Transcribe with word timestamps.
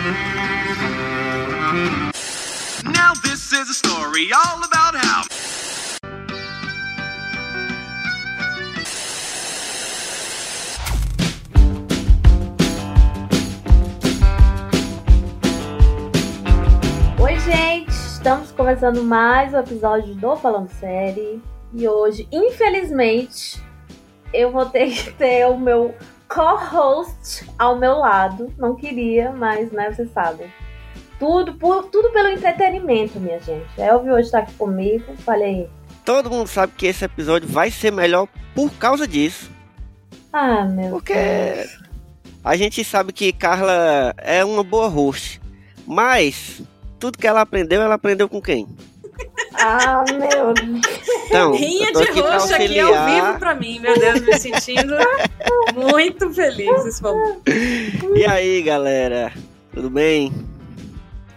Now 0.00 0.08
this 3.22 3.52
is 3.52 3.68
a 3.68 3.74
story 3.74 4.30
all 4.32 4.64
about 4.64 4.96
how. 4.96 5.24
Oi, 17.22 17.38
gente! 17.40 17.90
Estamos 17.90 18.50
começando 18.52 19.04
mais 19.04 19.52
um 19.52 19.58
episódio 19.58 20.14
do 20.14 20.34
Falando 20.36 20.70
Série. 20.70 21.42
E 21.74 21.86
hoje, 21.86 22.26
infelizmente, 22.32 23.62
eu 24.32 24.50
vou 24.50 24.64
ter 24.64 24.90
que 24.90 25.12
ter 25.12 25.46
o 25.46 25.58
meu 25.58 25.94
co-host 26.30 27.44
ao 27.58 27.76
meu 27.76 27.98
lado. 27.98 28.54
Não 28.56 28.76
queria, 28.76 29.32
mas, 29.32 29.72
né, 29.72 29.92
vocês 29.92 30.10
sabem. 30.12 30.46
Tudo, 31.18 31.54
por, 31.54 31.84
tudo 31.84 32.10
pelo 32.12 32.28
entretenimento, 32.28 33.20
minha 33.20 33.38
gente. 33.40 33.68
Elvio 33.76 34.14
hoje 34.14 34.30
tá 34.30 34.38
aqui 34.38 34.54
comigo. 34.54 35.04
Falei 35.18 35.48
aí. 35.48 35.68
Todo 36.04 36.30
mundo 36.30 36.46
sabe 36.46 36.72
que 36.76 36.86
esse 36.86 37.04
episódio 37.04 37.46
vai 37.46 37.70
ser 37.70 37.92
melhor 37.92 38.26
por 38.54 38.70
causa 38.72 39.06
disso. 39.06 39.50
Ah, 40.32 40.64
meu 40.64 40.92
Porque 40.92 41.12
Deus. 41.12 41.78
a 42.42 42.56
gente 42.56 42.82
sabe 42.84 43.12
que 43.12 43.32
Carla 43.32 44.14
é 44.16 44.44
uma 44.44 44.62
boa 44.62 44.88
host. 44.88 45.40
Mas 45.86 46.62
tudo 46.98 47.18
que 47.18 47.26
ela 47.26 47.40
aprendeu, 47.42 47.82
ela 47.82 47.96
aprendeu 47.96 48.28
com 48.28 48.40
quem? 48.40 48.66
Ah, 49.54 50.04
meu 50.10 50.54
Deus. 50.54 50.80
Então, 51.26 51.52
Rinha 51.52 51.92
de 51.92 52.20
roxo 52.20 52.54
aqui 52.54 52.78
ao 52.80 52.92
auxiliar. 52.94 53.26
vivo 53.26 53.38
pra 53.38 53.54
mim, 53.54 53.78
meu 53.80 53.98
Deus, 53.98 54.20
me 54.20 54.38
sentindo 54.38 54.94
muito 55.74 56.30
feliz 56.32 56.84
nesse 56.84 57.02
momento. 57.02 57.42
E 58.14 58.24
aí, 58.26 58.62
galera? 58.62 59.32
Tudo 59.72 59.90
bem? 59.90 60.32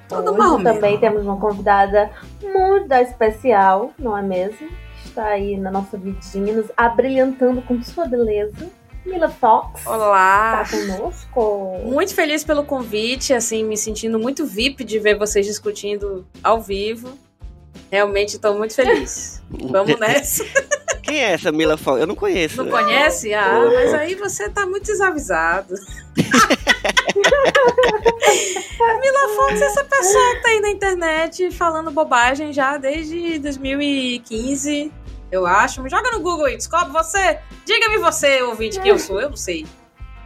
Tudo 0.10 0.32
Hoje 0.32 0.40
mesmo. 0.42 0.64
também 0.64 0.98
temos 1.00 1.24
uma 1.24 1.38
convidada 1.38 2.12
muito 2.42 2.94
especial, 2.94 3.92
não 3.98 4.18
é 4.18 4.22
mesmo? 4.22 4.70
Está 5.06 5.26
aí 5.26 5.58
na 5.58 5.72
nossa 5.72 5.98
vidinha, 5.98 6.54
nos 6.54 6.68
abrilhantando 6.76 7.62
com 7.62 7.82
sua 7.84 8.06
beleza. 8.06 8.70
Mila 9.06 9.28
Fox 9.30 9.86
Olá! 9.86 10.64
está 10.66 10.78
conosco. 10.78 11.78
Muito 11.84 12.16
feliz 12.16 12.44
pelo 12.44 12.64
convite, 12.64 13.34
assim, 13.34 13.64
me 13.64 13.76
sentindo 13.76 14.18
muito 14.18 14.46
VIP 14.46 14.84
de 14.86 14.98
ver 14.98 15.18
vocês 15.18 15.46
discutindo 15.46 16.26
ao 16.42 16.62
vivo. 16.62 17.10
Realmente 17.92 18.36
estou 18.36 18.56
muito 18.58 18.74
feliz. 18.74 19.42
Vamos 19.50 19.98
nessa. 20.00 20.44
Quem 21.04 21.22
é 21.24 21.32
essa 21.34 21.52
Mila 21.52 21.78
Fox? 21.78 22.00
Eu 22.00 22.08
não 22.08 22.16
conheço. 22.16 22.64
Não 22.64 22.72
conhece? 22.72 23.34
Ah, 23.34 23.70
mas 23.74 23.94
aí 23.94 24.16
você 24.16 24.50
tá 24.50 24.66
muito 24.66 24.86
desavisado. 24.86 25.76
Mila 29.02 29.30
Fox 29.36 29.62
é 29.62 29.66
essa 29.66 29.84
pessoa 29.84 30.36
que 30.36 30.42
tá 30.42 30.50
aí 30.50 30.62
na 30.62 30.70
internet 30.70 31.52
falando 31.52 31.92
bobagem 31.92 32.52
já 32.54 32.78
desde 32.78 33.38
2015, 33.40 34.92
eu 35.32 35.46
acho. 35.46 35.82
Me 35.82 35.90
joga 35.90 36.12
no 36.12 36.20
Google 36.20 36.46
aí, 36.46 36.56
descobre 36.58 36.92
você. 36.92 37.40
Diga-me 37.66 37.98
você, 37.98 38.42
ouvinte, 38.42 38.80
que 38.80 38.88
eu 38.90 38.98
sou, 38.98 39.20
eu 39.22 39.30
não 39.30 39.38
sei. 39.38 39.66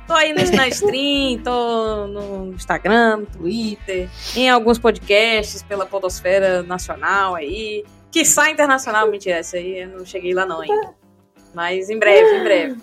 Tô 0.07 0.13
aí 0.13 0.33
no, 0.33 0.39
na 0.55 0.67
stream, 0.69 1.39
tô 1.43 2.07
no 2.07 2.53
Instagram, 2.53 3.17
no 3.17 3.25
Twitter, 3.25 4.09
em 4.35 4.49
alguns 4.49 4.79
podcasts 4.79 5.61
pela 5.61 5.85
Podosfera 5.85 6.63
Nacional 6.63 7.35
aí. 7.35 7.83
Que 8.09 8.23
sai 8.23 8.51
internacional, 8.51 9.11
mentira, 9.11 9.37
essa 9.37 9.57
aí 9.57 9.81
eu 9.81 9.89
não 9.89 10.05
cheguei 10.05 10.33
lá 10.33 10.45
não 10.45 10.61
ainda. 10.61 10.95
Mas 11.53 11.89
em 11.89 11.99
breve, 11.99 12.37
em 12.37 12.43
breve. 12.43 12.77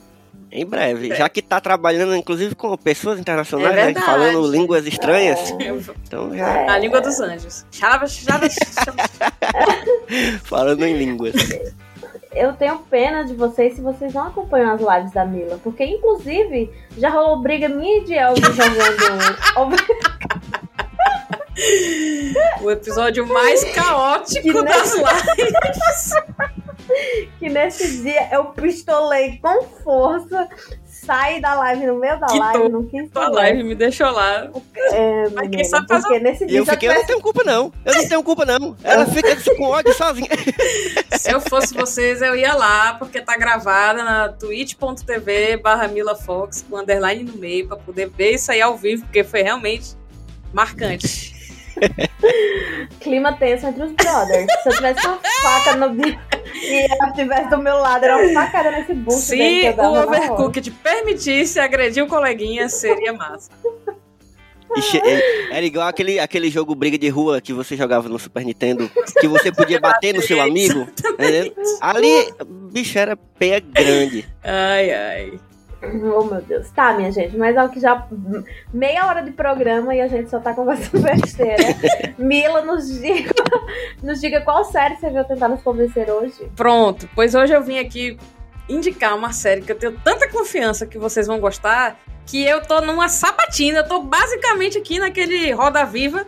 Em 0.52 0.64
breve. 0.64 1.14
Já 1.16 1.28
que 1.28 1.42
tá 1.42 1.60
trabalhando, 1.60 2.14
inclusive, 2.14 2.54
com 2.54 2.76
pessoas 2.76 3.18
internacionais, 3.18 3.76
É 3.76 3.92
né, 3.92 4.00
falando 4.00 4.46
línguas 4.48 4.86
estranhas. 4.86 5.52
Então 6.06 6.36
já 6.36 6.72
A 6.72 6.78
língua 6.78 7.00
dos 7.00 7.18
anjos. 7.18 7.66
Xalaba, 7.72 8.06
xalaba, 8.06 8.48
xalaba. 8.48 9.02
falando 10.44 10.84
em 10.84 10.96
línguas. 10.96 11.34
Eu 12.34 12.52
tenho 12.54 12.78
pena 12.90 13.24
de 13.24 13.34
vocês 13.34 13.74
se 13.74 13.80
vocês 13.80 14.12
não 14.12 14.26
acompanham 14.26 14.72
as 14.74 14.80
lives 14.80 15.12
da 15.12 15.24
Mila, 15.24 15.58
porque 15.62 15.84
inclusive 15.84 16.72
já 16.96 17.08
rolou 17.08 17.40
briga 17.40 17.68
minha 17.68 17.98
e 17.98 18.04
de 18.04 18.14
Elvio 18.14 18.52
jogando. 18.52 19.84
O 22.62 22.70
episódio 22.70 23.26
mais 23.28 23.62
caótico 23.72 24.42
Que 24.42 24.62
das 24.64 24.94
lives. 24.98 26.10
que 27.38 27.48
nesse 27.48 28.02
dia 28.02 28.28
eu 28.32 28.46
pistolei 28.46 29.38
com 29.38 29.62
força, 29.62 30.48
saí 31.04 31.40
da 31.40 31.54
live 31.54 31.86
no 31.86 31.96
meio 31.98 32.18
da 32.18 32.26
Que 32.26 32.38
live, 32.38 32.68
não 32.68 32.84
quis 32.84 33.08
A 33.14 33.20
saber. 33.24 33.34
live 33.34 33.62
me 33.62 33.74
deixou 33.74 34.10
lá. 34.10 34.48
É, 34.92 35.28
Mas 35.30 35.48
quem 35.50 35.64
sabe 35.64 35.86
faz 35.88 36.02
porque 36.04 36.18
nesse 36.20 36.46
dia 36.46 36.58
eu 36.58 36.66
fiquei, 36.66 36.88
eu 36.88 36.94
não 36.94 37.06
tenho 37.06 37.20
culpa 37.20 37.42
não. 37.44 37.72
Eu 37.84 37.94
não 37.94 38.08
tenho 38.08 38.22
culpa 38.22 38.44
não. 38.44 38.76
Ela 38.82 39.06
fica 39.06 39.36
com 39.56 39.64
ódio 39.64 39.92
sozinha. 39.94 40.28
Se 41.18 41.30
eu 41.32 41.40
fosse 41.40 41.74
vocês, 41.74 42.20
eu 42.22 42.34
ia 42.36 42.54
lá, 42.54 42.94
porque 42.94 43.20
tá 43.20 43.36
gravada 43.36 44.02
na 44.04 44.28
twitch.tv 44.30 45.56
barra 45.58 45.88
Mila 45.88 46.14
Fox, 46.14 46.64
com 46.68 46.76
underline 46.78 47.24
no 47.24 47.36
meio, 47.38 47.66
pra 47.68 47.76
poder 47.76 48.08
ver 48.10 48.32
isso 48.32 48.50
aí 48.50 48.60
ao 48.60 48.76
vivo, 48.76 49.02
porque 49.04 49.22
foi 49.24 49.42
realmente 49.42 49.96
marcante. 50.52 51.33
clima 53.00 53.32
tenso 53.34 53.66
entre 53.66 53.82
os 53.82 53.92
brothers. 53.92 54.46
Se 54.62 54.68
eu 54.68 54.72
tivesse 54.76 55.06
uma 55.06 55.18
faca 55.42 55.76
no 55.76 55.90
bico 55.90 56.20
e 56.54 56.86
ela 56.92 57.08
estivesse 57.10 57.50
do 57.50 57.58
meu 57.58 57.76
lado, 57.78 58.04
era 58.04 58.16
uma 58.16 58.32
facada 58.32 58.70
nesse 58.70 58.94
bucho 58.94 59.18
Se 59.18 59.74
o. 59.76 59.82
Overcooked 60.02 60.70
permitisse 60.70 61.58
agredir 61.60 62.04
o 62.04 62.06
coleguinha, 62.06 62.68
seria 62.68 63.12
massa. 63.12 63.50
Ixi, 64.76 64.98
é- 64.98 65.56
Era 65.56 65.66
igual 65.66 65.86
aquele, 65.86 66.18
aquele 66.18 66.50
jogo 66.50 66.74
briga 66.74 66.98
de 66.98 67.08
rua 67.08 67.40
que 67.40 67.52
você 67.52 67.76
jogava 67.76 68.08
no 68.08 68.18
Super 68.18 68.44
Nintendo, 68.44 68.90
que 69.20 69.28
você 69.28 69.52
podia 69.52 69.78
bater 69.78 70.12
no 70.14 70.22
seu 70.22 70.40
amigo. 70.42 70.88
Ali, 71.80 72.32
bicho, 72.72 72.98
era 72.98 73.16
peia 73.16 73.60
grande. 73.60 74.26
Ai, 74.42 74.90
ai. 74.90 75.40
Oh, 76.16 76.24
meu 76.24 76.42
Deus. 76.42 76.70
Tá, 76.70 76.92
minha 76.94 77.10
gente, 77.10 77.36
mas 77.36 77.56
é 77.56 77.62
o 77.62 77.68
que 77.68 77.80
já. 77.80 78.06
Meia 78.72 79.06
hora 79.06 79.22
de 79.22 79.30
programa 79.30 79.94
e 79.94 80.00
a 80.00 80.08
gente 80.08 80.30
só 80.30 80.38
tá 80.38 80.54
conversando 80.54 81.02
besteira. 81.04 81.56
Mila, 82.18 82.62
nos 82.62 82.88
diga, 83.00 83.34
nos 84.02 84.20
diga 84.20 84.40
qual 84.40 84.64
série 84.64 84.96
você 84.96 85.10
veio 85.10 85.24
tentar 85.24 85.48
nos 85.48 85.62
convencer 85.62 86.10
hoje. 86.10 86.50
Pronto, 86.56 87.08
pois 87.14 87.34
hoje 87.34 87.52
eu 87.52 87.62
vim 87.62 87.78
aqui 87.78 88.18
indicar 88.68 89.16
uma 89.16 89.32
série 89.32 89.60
que 89.60 89.72
eu 89.72 89.78
tenho 89.78 89.92
tanta 90.02 90.28
confiança 90.30 90.86
que 90.86 90.98
vocês 90.98 91.26
vão 91.26 91.38
gostar, 91.38 91.98
que 92.26 92.42
eu 92.44 92.62
tô 92.62 92.80
numa 92.80 93.08
sabatina, 93.08 93.80
eu 93.80 93.88
tô 93.88 94.00
basicamente 94.00 94.78
aqui 94.78 94.98
naquele 94.98 95.52
Roda 95.52 95.84
Viva 95.84 96.26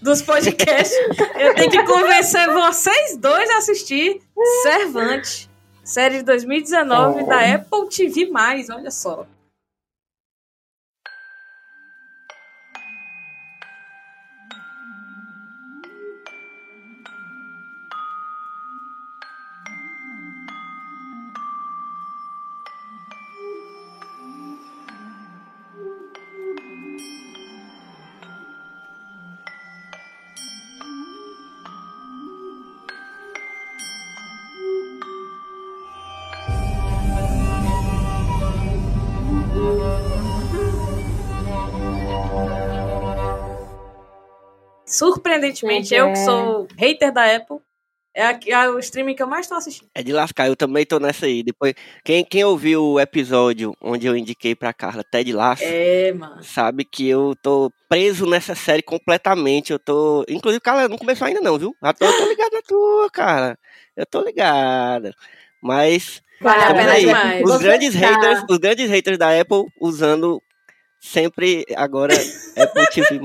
dos 0.00 0.22
podcasts. 0.22 0.96
eu 1.38 1.54
tenho 1.54 1.70
que 1.70 1.82
convencer 1.84 2.46
vocês 2.50 3.16
dois 3.16 3.48
a 3.50 3.58
assistir 3.58 4.20
Servante, 4.62 5.49
série 5.90 6.18
de 6.18 6.22
2019 6.22 7.24
da 7.26 7.54
Apple 7.54 7.88
TV+, 7.88 8.30
olha 8.72 8.90
só. 8.92 9.26
Surpreendentemente, 45.00 45.94
eu 45.94 46.08
é. 46.08 46.12
que 46.12 46.18
sou 46.18 46.68
hater 46.78 47.12
da 47.12 47.34
Apple, 47.36 47.58
é, 48.14 48.24
a- 48.26 48.38
é 48.46 48.68
o 48.68 48.78
streaming 48.80 49.14
que 49.14 49.22
eu 49.22 49.26
mais 49.26 49.46
tô 49.46 49.54
assistindo. 49.54 49.88
É 49.94 50.02
de 50.02 50.12
lascar, 50.12 50.46
eu 50.48 50.56
também 50.56 50.84
tô 50.84 50.98
nessa 50.98 51.26
aí. 51.26 51.42
Depois, 51.42 51.74
quem, 52.04 52.24
quem 52.24 52.44
ouviu 52.44 52.84
o 52.84 53.00
episódio 53.00 53.72
onde 53.80 54.06
eu 54.06 54.16
indiquei 54.16 54.54
pra 54.54 54.72
Carla 54.72 55.02
Ted 55.04 55.32
Lasso, 55.32 55.62
É, 55.64 56.12
mano. 56.12 56.42
sabe 56.42 56.84
que 56.84 57.08
eu 57.08 57.34
tô 57.42 57.70
preso 57.88 58.26
nessa 58.26 58.54
série 58.54 58.82
completamente. 58.82 59.72
Eu 59.72 59.78
tô. 59.78 60.24
Inclusive, 60.28 60.60
Carla, 60.60 60.88
não 60.88 60.98
começou 60.98 61.26
ainda, 61.26 61.40
não, 61.40 61.56
viu? 61.58 61.74
Já 61.82 61.92
tô, 61.92 62.04
eu 62.04 62.16
tô 62.16 62.28
ligado 62.28 62.52
na 62.52 62.62
tua, 62.62 63.10
cara. 63.10 63.58
Eu 63.96 64.06
tô 64.06 64.22
ligada. 64.22 65.14
Mas. 65.62 66.20
Vale 66.40 66.62
a 66.62 66.66
tá 66.68 66.74
pena 66.74 66.92
aí? 66.92 67.04
demais. 67.06 67.42
Os 67.44 67.50
Você 67.52 67.62
grandes 67.62 67.92
tá- 67.92 67.98
haters, 68.00 68.44
os 68.50 68.58
grandes 68.58 68.90
haters 68.90 69.18
da 69.18 69.38
Apple 69.40 69.64
usando 69.80 70.40
sempre 71.00 71.64
agora 71.76 72.14
Apple 72.56 72.86
TV+. 72.92 73.20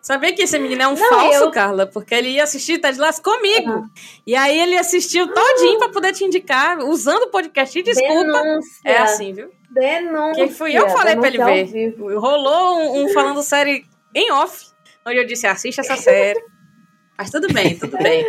Sabia 0.00 0.34
que 0.34 0.42
esse 0.42 0.58
menino 0.58 0.82
é 0.82 0.88
um 0.88 0.94
Não, 0.94 1.08
falso, 1.08 1.44
eu- 1.44 1.50
Carla? 1.50 1.86
Porque 1.86 2.14
ele 2.14 2.28
ia 2.30 2.44
assistir 2.44 2.78
Ted 2.78 2.98
Lasso 2.98 3.22
comigo. 3.22 3.84
E 4.26 4.34
aí 4.34 4.58
ele 4.58 4.76
assistiu 4.76 5.32
todinho 5.32 5.78
pra 5.78 5.88
poder 5.88 6.12
te 6.12 6.24
indicar, 6.24 6.78
usando 6.78 7.24
o 7.24 7.30
podcast. 7.30 7.78
E 7.78 7.82
desculpa. 7.82 8.24
Denúncia. 8.24 8.80
É 8.84 8.98
assim, 8.98 9.32
viu? 9.32 9.50
Denúncia. 9.70 10.46
Que 10.46 10.52
fui 10.52 10.76
eu 10.76 10.86
que 10.86 10.92
falei 10.92 11.16
pra 11.16 11.28
ele 11.28 11.38
ver. 11.38 11.94
Rolou 12.16 12.78
um, 12.78 13.04
um 13.04 13.08
falando 13.10 13.42
série 13.42 13.84
em 14.14 14.30
off, 14.32 14.66
onde 15.06 15.16
eu 15.18 15.26
disse: 15.26 15.46
assista 15.46 15.80
essa 15.80 15.96
série. 15.96 16.42
Mas 17.16 17.30
tudo 17.30 17.52
bem, 17.52 17.78
tudo 17.78 17.96
bem. 17.98 18.24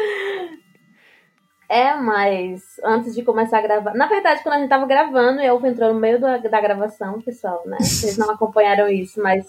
É, 1.69 1.95
mas 1.95 2.61
antes 2.83 3.15
de 3.15 3.23
começar 3.23 3.57
a 3.57 3.61
gravar. 3.61 3.95
Na 3.95 4.05
verdade, 4.05 4.43
quando 4.43 4.55
a 4.55 4.59
gente 4.59 4.69
tava 4.69 4.85
gravando, 4.85 5.41
eu 5.41 5.63
entrou 5.65 5.93
no 5.93 5.99
meio 5.99 6.19
da, 6.19 6.37
da 6.37 6.61
gravação, 6.61 7.19
pessoal, 7.21 7.63
né? 7.65 7.77
Vocês 7.79 8.17
não 8.17 8.29
acompanharam 8.29 8.87
isso, 8.87 9.19
mas 9.21 9.45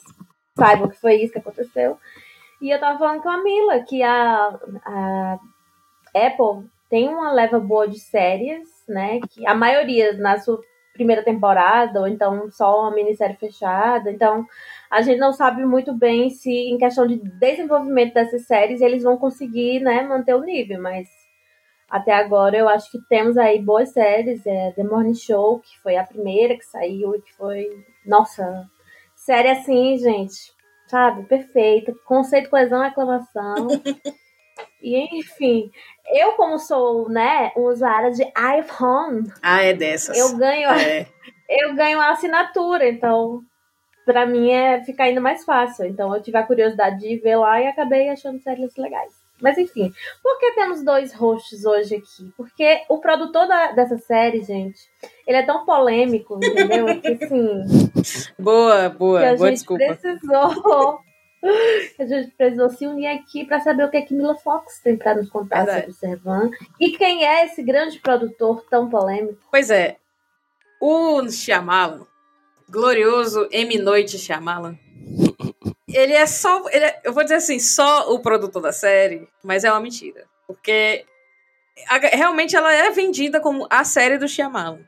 saibam 0.57 0.89
que 0.89 1.01
foi 1.01 1.17
isso 1.17 1.33
que 1.33 1.39
aconteceu. 1.39 1.99
E 2.61 2.71
eu 2.71 2.81
tava 2.81 2.99
falando 2.99 3.23
com 3.23 3.29
a 3.29 3.43
Mila 3.43 3.81
que 3.81 4.03
a, 4.03 4.59
a 4.85 5.39
Apple 6.15 6.69
tem 6.89 7.09
uma 7.09 7.33
leva 7.33 7.59
boa 7.59 7.89
de 7.89 7.99
séries, 7.99 8.69
né? 8.89 9.21
Que 9.31 9.47
a 9.47 9.55
maioria 9.55 10.13
na 10.15 10.39
sua 10.39 10.61
primeira 10.93 11.25
temporada, 11.25 12.01
ou 12.01 12.07
então 12.07 12.49
só 12.51 12.83
uma 12.83 12.95
minissérie 12.95 13.37
fechada. 13.37 14.11
Então, 14.11 14.47
a 14.91 15.03
gente 15.03 15.19
não 15.19 15.33
sabe 15.33 15.65
muito 15.67 15.93
bem 15.93 16.31
se, 16.31 16.51
em 16.51 16.79
questão 16.79 17.07
de 17.07 17.17
desenvolvimento 17.17 18.15
dessas 18.15 18.47
séries, 18.47 18.81
eles 18.81 19.03
vão 19.03 19.17
conseguir, 19.17 19.81
né, 19.81 20.03
manter 20.03 20.35
o 20.35 20.43
nível, 20.43 20.81
mas 20.81 21.09
até 21.91 22.13
agora 22.13 22.57
eu 22.57 22.69
acho 22.69 22.91
que 22.91 22.99
temos 23.09 23.37
aí 23.37 23.61
boas 23.61 23.91
séries. 23.91 24.47
É 24.47 24.73
The 24.73 24.85
Morning 24.85 25.15
Show, 25.15 25.61
que 25.61 25.79
foi 25.81 25.97
a 25.97 26.05
primeira 26.05 26.57
que 26.57 26.65
saiu 26.65 27.15
e 27.15 27.23
que 27.23 27.33
foi. 27.35 27.85
Nossa, 28.07 28.69
série 29.25 29.49
assim, 29.49 29.97
gente, 29.97 30.53
sabe? 30.87 31.25
Perfeita. 31.25 31.95
Conceito, 32.05 32.51
coesão, 32.51 32.83
aclamação. 32.83 33.69
e 34.83 35.19
enfim, 35.19 35.71
eu, 36.09 36.33
como 36.33 36.59
sou, 36.59 37.09
né, 37.09 37.51
usuária 37.57 38.11
de 38.11 38.23
iPhone. 38.59 39.33
Ah, 39.43 39.63
é 39.63 39.73
dessas. 39.73 40.17
Eu 40.17 40.37
ganho, 40.37 40.71
é. 40.71 41.07
eu 41.49 41.75
ganho 41.75 41.99
a 42.01 42.11
assinatura, 42.11 42.87
então 42.89 43.43
para 44.05 44.27
mim 44.27 44.51
é 44.51 44.85
ficar 44.85 45.05
ainda 45.05 45.21
mais 45.21 45.45
fácil. 45.45 45.87
Então 45.87 46.15
eu 46.15 46.23
tive 46.23 46.37
a 46.37 46.47
curiosidade 46.47 46.99
de 47.01 47.17
ver 47.17 47.37
lá 47.37 47.61
e 47.61 47.67
acabei 47.67 48.11
achando 48.11 48.43
séries 48.43 48.77
legais. 48.77 49.24
Mas 49.45 49.59
enfim, 49.59 49.93
por 50.23 50.39
que 50.39 50.53
temos 50.53 50.83
dois 50.83 51.13
hosts 51.13 51.67
hoje 51.67 51.97
aqui? 51.97 52.33
Porque 52.35 52.81
o 52.89 52.99
produtor 52.99 53.47
da, 53.47 53.73
dessa 53.73 53.99
série, 53.99 54.43
gente, 54.43 54.81
ele 55.27 55.37
é 55.37 55.43
tão 55.43 55.67
polêmico, 55.67 56.41
entendeu? 56.43 56.87
que 56.99 57.23
assim. 57.23 58.33
Boa, 58.39 58.89
boa, 58.89 59.21
que 59.21 59.27
a 59.27 59.37
boa 59.37 59.49
gente 59.49 59.59
desculpa. 59.59 59.85
precisou. 59.85 60.99
A 61.99 62.07
gente 62.07 62.31
precisou 62.31 62.71
se 62.71 62.87
unir 62.87 63.07
aqui 63.07 63.45
para 63.45 63.61
saber 63.61 63.85
o 63.85 63.91
que 63.91 63.99
é 63.99 64.01
que 64.01 64.15
Mila 64.15 64.35
Fox 64.35 64.81
tem 64.83 64.97
para 64.97 65.17
nos 65.17 65.29
contar 65.29 65.67
Verdade. 65.67 65.81
sobre 65.81 65.91
o 65.91 65.95
Servan. 65.95 66.51
E 66.81 66.93
quem 66.93 67.27
é 67.27 67.45
esse 67.45 67.63
grande 67.63 67.99
produtor 67.99 68.65
tão 68.71 68.89
polêmico? 68.89 69.39
Pois 69.51 69.69
é. 69.69 69.99
O 70.81 71.29
Shyamalan, 71.29 72.07
glorioso 72.71 73.47
M. 73.53 73.77
Noite 73.77 74.17
Shyamalan, 74.17 74.79
ele 75.95 76.13
é 76.13 76.27
só. 76.27 76.69
Ele 76.71 76.85
é- 76.85 77.01
eu 77.05 77.13
vou 77.13 77.23
dizer 77.23 77.37
assim, 77.37 77.59
só 77.59 78.13
o 78.13 78.21
produtor 78.21 78.61
da 78.63 78.73
série, 78.73 79.29
mas 79.43 79.65
é 79.65 79.71
uma 79.71 79.81
mentira. 79.81 80.25
Porque 80.47 81.05
a- 81.89 81.99
realmente 81.99 82.55
ela 82.57 82.73
é 82.73 82.91
vendida 82.91 83.41
como 83.41 83.67
a 83.71 83.85
série 83.85 84.19
do 84.19 84.29
Shyamalan. 84.29 84.81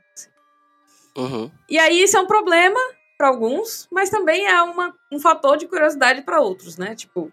Uhum. 1.16 1.50
E 1.68 1.78
aí 1.78 2.02
isso 2.02 2.16
é 2.16 2.20
um 2.20 2.26
problema 2.26 2.78
para 3.16 3.28
alguns, 3.28 3.88
mas 3.90 4.10
também 4.10 4.46
é 4.46 4.60
uma, 4.62 4.94
um 5.10 5.18
fator 5.18 5.56
de 5.56 5.66
curiosidade 5.66 6.22
para 6.22 6.40
outros, 6.40 6.76
né? 6.76 6.94
Tipo, 6.94 7.32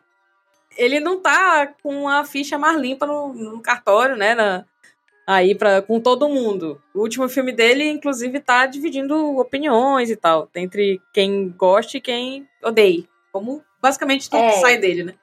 ele 0.78 1.00
não 1.00 1.20
tá 1.20 1.68
com 1.84 2.08
a 2.08 2.24
ficha 2.24 2.58
mais 2.58 2.80
limpa 2.80 3.06
no, 3.06 3.34
no 3.34 3.62
cartório, 3.62 4.16
né? 4.16 4.34
Na- 4.34 4.66
aí 5.28 5.56
pra, 5.56 5.82
com 5.82 6.00
todo 6.00 6.28
mundo. 6.30 6.82
O 6.94 7.00
último 7.02 7.28
filme 7.30 7.52
dele, 7.52 7.90
inclusive, 7.90 8.40
tá 8.40 8.66
dividindo 8.66 9.38
opiniões 9.38 10.10
e 10.10 10.16
tal, 10.16 10.50
entre 10.56 11.02
quem 11.14 11.50
gosta 11.50 11.98
e 11.98 12.02
quem 12.02 12.48
odeia. 12.62 13.04
Como 13.34 13.62
basicamente 13.82 14.30
tudo 14.30 14.40
que 14.42 14.46
É. 14.58 14.62
sai 14.62 14.78
dele, 14.78 15.04
né? 15.04 15.14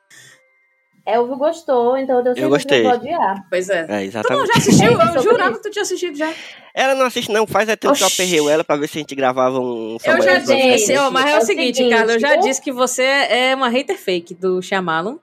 Elvio 1.07 1.37
gostou, 1.37 1.97
então 1.97 2.23
eu 2.37 2.49
gostei. 2.51 2.83
que 2.83 2.87
eu 2.87 2.91
odiar. 2.91 3.47
Pois 3.49 3.71
é. 3.71 3.81
É, 3.81 3.85
Tu 3.87 3.89
não 3.91 4.01
exatamente. 4.03 4.47
já 4.49 4.59
assistiu? 4.59 4.91
É 5.01 5.03
Eu 5.03 5.07
sobre 5.07 5.23
jurava 5.23 5.57
que 5.57 5.63
tu 5.63 5.71
tinha 5.71 5.83
assistido 5.83 6.17
já. 6.17 6.33
Ela 6.75 6.95
não 6.95 7.07
assiste, 7.07 7.33
não. 7.33 7.47
Faz 7.47 7.69
é 7.69 7.75
tempo 7.77 7.95
que 7.95 8.03
eu 8.03 8.07
Oxi. 8.07 8.21
aperrei 8.23 8.49
ela 8.53 8.63
pra 8.63 8.77
ver 8.77 8.87
se 8.89 8.99
a 8.99 9.01
gente 9.01 9.15
gravava 9.15 9.59
um 9.59 9.97
Eu 10.05 10.23
já 10.23 10.39
disse, 10.39 10.97
ó, 10.99 11.11
mas 11.11 11.27
é, 11.27 11.31
é 11.33 11.35
o 11.37 11.39
o 11.39 11.45
seguinte, 11.47 11.77
seguinte, 11.79 11.97
Carla, 11.97 12.13
eu 12.13 12.21
já 12.21 12.35
eu- 12.35 12.41
disse 12.43 12.61
que 12.61 12.71
você 12.71 13.03
é 13.03 13.55
uma 13.55 13.69
hater 13.69 13.97
fake 13.99 14.35
do 14.35 14.61
Shyamalan. 14.61 15.19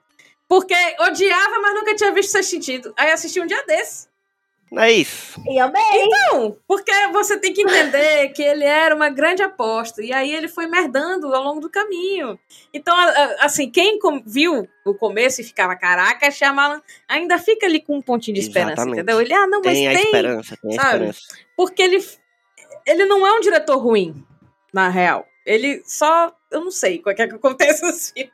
Porque 0.49 0.73
odiava, 1.01 1.59
mas 1.61 1.75
nunca 1.75 1.93
tinha 1.93 2.11
visto 2.11 2.31
seu 2.31 2.41
sentido. 2.43 2.93
Aí 2.97 3.11
assisti 3.11 3.39
um 3.39 3.45
dia 3.45 3.63
desse. 3.65 4.07
Não 4.71 4.83
é 4.83 4.91
isso. 4.91 5.41
E 5.49 5.57
amei! 5.59 5.81
Não, 6.09 6.57
porque 6.67 6.91
você 7.13 7.39
tem 7.39 7.53
que 7.53 7.61
entender 7.61 8.29
que 8.29 8.43
ele 8.43 8.65
era 8.65 8.93
uma 8.93 9.09
grande 9.09 9.41
aposta. 9.41 10.03
E 10.03 10.11
aí 10.11 10.33
ele 10.33 10.47
foi 10.47 10.67
merdando 10.67 11.33
ao 11.33 11.41
longo 11.41 11.61
do 11.61 11.69
caminho. 11.69 12.37
Então, 12.73 12.93
assim, 13.39 13.69
quem 13.69 13.97
viu 14.25 14.67
o 14.85 14.93
começo 14.93 15.39
e 15.39 15.43
ficava, 15.45 15.75
caraca, 15.75 16.29
Shyamalan, 16.29 16.81
ainda 17.07 17.39
fica 17.39 17.65
ali 17.65 17.79
com 17.79 17.97
um 17.97 18.01
pontinho 18.01 18.35
de 18.35 18.41
esperança, 18.41 18.73
Exatamente. 18.73 18.99
entendeu? 19.01 19.21
Ele, 19.21 19.33
ah, 19.33 19.47
não, 19.47 19.61
mas 19.63 19.73
Tem 19.73 19.87
tem. 19.87 19.97
a 19.97 20.01
esperança, 20.01 20.57
tem 20.61 20.77
a 20.77 20.81
sabe? 20.81 21.05
esperança. 21.09 21.19
Porque 21.55 21.81
ele, 21.81 22.05
ele 22.85 23.05
não 23.05 23.25
é 23.25 23.33
um 23.33 23.39
diretor 23.39 23.77
ruim, 23.77 24.23
na 24.73 24.89
real. 24.89 25.25
Ele 25.45 25.81
só. 25.85 26.33
Eu 26.51 26.61
não 26.61 26.71
sei 26.71 26.97
o 26.97 27.03
que 27.03 27.21
é 27.21 27.27
que 27.27 27.35
acontece 27.35 27.83
assim. 27.87 28.29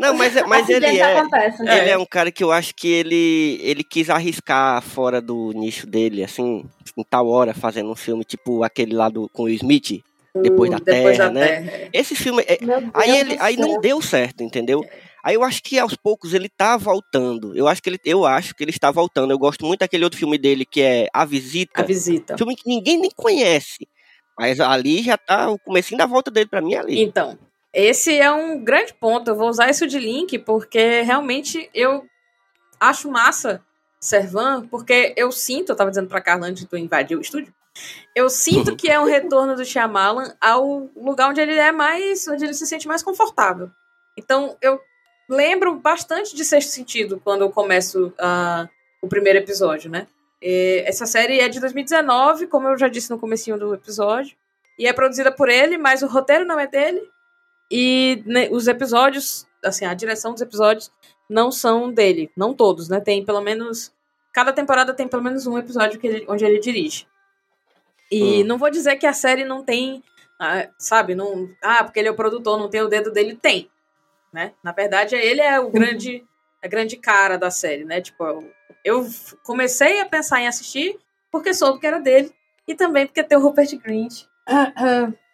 Não, 0.00 0.14
mas, 0.14 0.36
é- 0.36 0.44
mas 0.44 0.68
ele 0.68 0.86
Acidentes 0.86 1.00
é. 1.08 1.16
acontecem, 1.18 1.64
né? 1.66 1.78
Ele 1.78 1.90
é 1.90 1.98
um 1.98 2.06
cara 2.06 2.30
que 2.32 2.42
eu 2.42 2.50
acho 2.50 2.74
que 2.74 2.88
ele, 2.88 3.58
ele 3.62 3.84
quis 3.84 4.08
arriscar 4.10 4.80
fora 4.82 5.20
do 5.20 5.52
nicho 5.52 5.86
dele, 5.86 6.24
assim, 6.24 6.64
em 6.96 7.04
tal 7.04 7.28
hora, 7.28 7.52
fazendo 7.54 7.90
um 7.90 7.96
filme 7.96 8.24
tipo 8.24 8.62
aquele 8.64 8.94
lá 8.94 9.08
do, 9.08 9.28
com 9.28 9.44
o 9.44 9.48
Smith, 9.50 10.02
Depois 10.42 10.70
da 10.70 10.78
Depois 10.78 11.16
Terra, 11.16 11.28
da 11.28 11.30
né? 11.34 11.46
Terra. 11.62 11.88
Esse 11.92 12.14
filme, 12.16 12.42
é- 12.46 12.58
aí, 12.94 13.16
ele, 13.18 13.36
aí 13.40 13.56
céu. 13.56 13.66
não 13.66 13.80
deu 13.80 14.00
certo, 14.00 14.42
entendeu? 14.42 14.84
Aí 15.22 15.34
eu 15.34 15.42
acho 15.44 15.62
que 15.62 15.78
aos 15.78 15.94
poucos 15.94 16.32
ele 16.32 16.48
tá 16.48 16.76
voltando. 16.78 17.54
Eu 17.54 17.68
acho 17.68 17.82
que 17.82 17.90
ele, 17.90 17.98
eu 18.06 18.24
acho 18.24 18.54
que 18.54 18.64
ele 18.64 18.70
está 18.70 18.90
voltando. 18.90 19.30
Eu 19.32 19.38
gosto 19.38 19.66
muito 19.66 19.80
daquele 19.80 20.02
outro 20.04 20.18
filme 20.18 20.38
dele 20.38 20.64
que 20.64 20.80
é 20.80 21.08
A 21.12 21.26
Visita. 21.26 21.82
A 21.82 21.84
visita. 21.84 22.38
Filme 22.38 22.56
que 22.56 22.66
ninguém 22.66 22.98
nem 22.98 23.10
conhece. 23.14 23.86
Mas 24.38 24.58
ali 24.60 25.02
já 25.02 25.18
tá 25.18 25.50
o 25.50 25.58
comecinho 25.58 25.98
da 25.98 26.06
volta 26.06 26.30
dele 26.30 26.48
pra 26.48 26.62
mim 26.62 26.74
ali. 26.74 27.02
Então, 27.02 27.38
esse 27.72 28.18
é 28.18 28.30
um 28.30 28.62
grande 28.62 28.92
ponto. 28.94 29.30
Eu 29.30 29.36
vou 29.36 29.48
usar 29.48 29.70
isso 29.70 29.86
de 29.86 29.98
link 29.98 30.38
porque 30.38 31.02
realmente 31.02 31.70
eu 31.74 32.04
acho 32.78 33.10
massa 33.10 33.62
Servan, 34.00 34.66
porque 34.66 35.12
eu 35.16 35.30
sinto, 35.30 35.70
eu 35.70 35.76
tava 35.76 35.90
dizendo 35.90 36.08
pra 36.08 36.22
Carla 36.22 36.46
antes 36.46 36.62
de 36.62 36.68
tu 36.68 36.76
invadir 36.76 37.16
o 37.16 37.20
estúdio, 37.20 37.52
eu 38.14 38.30
sinto 38.30 38.74
que 38.76 38.90
é 38.90 38.98
um 38.98 39.04
retorno 39.04 39.54
do 39.54 39.64
Shyamalan 39.64 40.34
ao 40.40 40.88
lugar 40.96 41.28
onde 41.28 41.40
ele 41.40 41.54
é 41.54 41.70
mais, 41.70 42.26
onde 42.26 42.44
ele 42.44 42.54
se 42.54 42.66
sente 42.66 42.88
mais 42.88 43.02
confortável. 43.02 43.70
Então, 44.16 44.56
eu 44.62 44.80
lembro 45.28 45.76
bastante 45.76 46.34
de 46.34 46.44
Sexto 46.44 46.70
Sentido 46.70 47.20
quando 47.22 47.42
eu 47.42 47.50
começo 47.50 48.12
ah, 48.18 48.68
o 49.02 49.06
primeiro 49.06 49.38
episódio, 49.38 49.90
né? 49.90 50.06
E 50.42 50.82
essa 50.86 51.04
série 51.04 51.38
é 51.38 51.48
de 51.48 51.60
2019, 51.60 52.46
como 52.46 52.68
eu 52.68 52.78
já 52.78 52.88
disse 52.88 53.10
no 53.10 53.18
comecinho 53.18 53.58
do 53.58 53.74
episódio, 53.74 54.34
e 54.78 54.86
é 54.86 54.92
produzida 54.92 55.30
por 55.30 55.50
ele, 55.50 55.76
mas 55.76 56.02
o 56.02 56.06
roteiro 56.06 56.46
não 56.46 56.58
é 56.58 56.66
dele, 56.66 57.02
e 57.70 58.22
né, 58.26 58.48
os 58.50 58.66
episódios, 58.68 59.46
assim, 59.64 59.84
a 59.84 59.94
direção 59.94 60.32
dos 60.32 60.42
episódios 60.42 60.90
não 61.28 61.52
são 61.52 61.92
dele, 61.92 62.30
não 62.36 62.52
todos, 62.54 62.88
né? 62.88 63.00
Tem 63.00 63.24
pelo 63.24 63.40
menos 63.40 63.92
cada 64.32 64.52
temporada 64.52 64.94
tem 64.94 65.06
pelo 65.08 65.22
menos 65.22 65.46
um 65.46 65.58
episódio 65.58 65.98
que 65.98 66.06
ele- 66.06 66.26
onde 66.28 66.44
ele 66.44 66.58
dirige. 66.60 67.06
E 68.10 68.42
Hum. 68.42 68.46
não 68.46 68.58
vou 68.58 68.70
dizer 68.70 68.96
que 68.96 69.06
a 69.06 69.12
série 69.12 69.44
não 69.44 69.62
tem, 69.64 70.02
ah, 70.40 70.68
sabe, 70.78 71.14
não, 71.14 71.48
ah, 71.62 71.84
porque 71.84 71.98
ele 71.98 72.08
é 72.08 72.10
o 72.10 72.16
produtor, 72.16 72.58
não 72.58 72.68
tem 72.68 72.80
o 72.80 72.88
dedo 72.88 73.12
dele, 73.12 73.36
tem, 73.36 73.70
né? 74.32 74.52
Na 74.62 74.72
verdade, 74.72 75.14
ele 75.14 75.40
é 75.40 75.58
o 75.60 75.70
grande 75.70 76.24
a 76.62 76.68
grande 76.68 76.96
cara 76.98 77.38
da 77.38 77.50
série, 77.50 77.84
né? 77.84 78.02
Tipo, 78.02 78.44
eu, 78.84 79.06
comecei 79.44 79.98
a 80.00 80.04
pensar 80.06 80.40
em 80.42 80.46
assistir 80.46 80.98
porque 81.30 81.54
soube 81.54 81.80
que 81.80 81.86
era 81.86 81.98
dele 81.98 82.30
e 82.68 82.74
também 82.74 83.06
porque 83.06 83.22
tem 83.24 83.38
o 83.38 83.40
Rupert 83.40 83.78
Grint. 83.78 84.24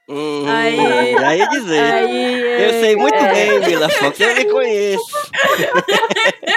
Uhum, 0.08 0.46
Aí- 0.48 1.36
ia 1.38 1.48
dizer. 1.48 1.80
Aí, 1.80 2.62
eu 2.64 2.70
sei 2.80 2.96
muito 2.96 3.14
é, 3.16 3.34
bem, 3.34 3.58
Mila 3.60 3.88
Fox, 3.88 4.20
eu 4.20 4.34
lhe 4.34 4.44
conheço. 4.44 5.04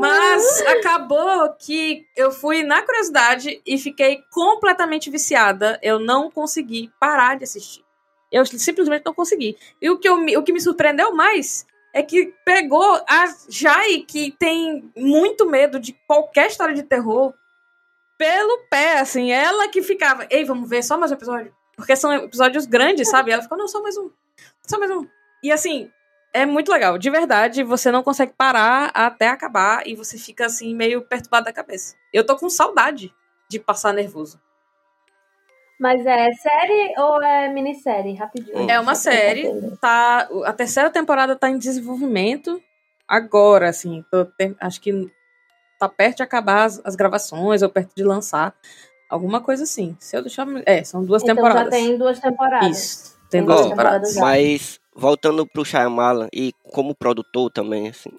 Mas 0.00 0.62
acabou 0.62 1.52
que 1.58 2.06
eu 2.16 2.30
fui 2.30 2.62
na 2.62 2.82
curiosidade 2.82 3.60
e 3.66 3.78
fiquei 3.78 4.22
completamente 4.30 5.10
viciada. 5.10 5.78
Eu 5.82 5.98
não 5.98 6.30
consegui 6.30 6.90
parar 7.00 7.36
de 7.36 7.44
assistir. 7.44 7.84
Eu 8.30 8.44
simplesmente 8.46 9.04
não 9.04 9.14
consegui. 9.14 9.56
E 9.80 9.88
o 9.90 9.98
que, 9.98 10.08
eu, 10.08 10.16
me- 10.16 10.36
o 10.36 10.42
que 10.42 10.52
me 10.52 10.60
surpreendeu 10.60 11.12
mais 11.14 11.66
é 11.94 12.02
que 12.02 12.32
pegou 12.44 13.00
a 13.08 13.24
Jai, 13.48 14.04
que 14.06 14.32
tem 14.38 14.90
muito 14.96 15.46
medo 15.46 15.80
de 15.80 15.92
qualquer 16.06 16.48
história 16.48 16.74
de 16.74 16.82
terror, 16.82 17.32
pelo 18.18 18.58
pé, 18.70 18.98
assim. 18.98 19.32
Ela 19.32 19.68
que 19.68 19.82
ficava, 19.82 20.26
ei, 20.30 20.44
vamos 20.44 20.68
ver 20.68 20.82
só 20.84 20.98
mais 20.98 21.10
um 21.10 21.14
episódio. 21.14 21.55
Porque 21.76 21.94
são 21.94 22.12
episódios 22.12 22.66
grandes, 22.66 23.08
sabe? 23.08 23.30
Ela 23.30 23.42
ficou, 23.42 23.58
não, 23.58 23.68
só 23.68 23.82
mais 23.82 23.96
um. 23.96 24.10
Só 24.66 24.78
mais 24.78 24.90
um. 24.90 25.06
E 25.42 25.52
assim, 25.52 25.90
é 26.32 26.46
muito 26.46 26.72
legal. 26.72 26.98
De 26.98 27.10
verdade, 27.10 27.62
você 27.62 27.90
não 27.90 28.02
consegue 28.02 28.32
parar 28.36 28.90
até 28.94 29.28
acabar 29.28 29.86
e 29.86 29.94
você 29.94 30.18
fica 30.18 30.46
assim, 30.46 30.74
meio 30.74 31.02
perturbado 31.02 31.44
da 31.44 31.52
cabeça. 31.52 31.94
Eu 32.12 32.24
tô 32.24 32.36
com 32.36 32.48
saudade 32.48 33.14
de 33.48 33.60
passar 33.60 33.92
nervoso. 33.92 34.40
Mas 35.78 36.04
é 36.06 36.32
série 36.32 36.94
ou 36.98 37.22
é 37.22 37.48
minissérie? 37.48 38.14
Rapidinho. 38.14 38.70
É 38.70 38.80
uma 38.80 38.94
série. 38.94 39.46
Tá, 39.80 40.28
a 40.44 40.52
terceira 40.52 40.90
temporada 40.90 41.36
tá 41.36 41.50
em 41.50 41.58
desenvolvimento 41.58 42.62
agora, 43.06 43.68
assim. 43.68 44.02
tô 44.10 44.26
acho 44.60 44.80
que 44.80 45.10
tá 45.78 45.88
perto 45.88 46.18
de 46.18 46.22
acabar 46.22 46.64
as, 46.64 46.80
as 46.84 46.96
gravações 46.96 47.62
ou 47.62 47.68
perto 47.68 47.94
de 47.94 48.02
lançar. 48.02 48.54
Alguma 49.08 49.40
coisa 49.40 49.62
assim. 49.64 49.96
Se 50.00 50.16
eu 50.16 50.22
deixar. 50.22 50.46
É, 50.66 50.82
são 50.84 51.04
duas 51.04 51.22
Então 51.22 51.34
temporadas. 51.36 51.64
já 51.64 51.70
tem 51.70 51.96
duas 51.98 52.18
temporadas. 52.20 52.76
Isso. 52.78 53.16
Tem 53.30 53.40
Tem 53.40 53.44
duas 53.44 53.58
duas 53.60 53.70
temporadas. 53.70 54.08
temporadas 54.10 54.14
já. 54.14 54.20
Mas 54.20 54.80
voltando 54.94 55.46
pro 55.46 55.64
Shyamalan 55.64 56.28
e 56.32 56.52
como 56.72 56.94
produtor 56.94 57.50
também, 57.50 57.88
assim, 57.88 58.10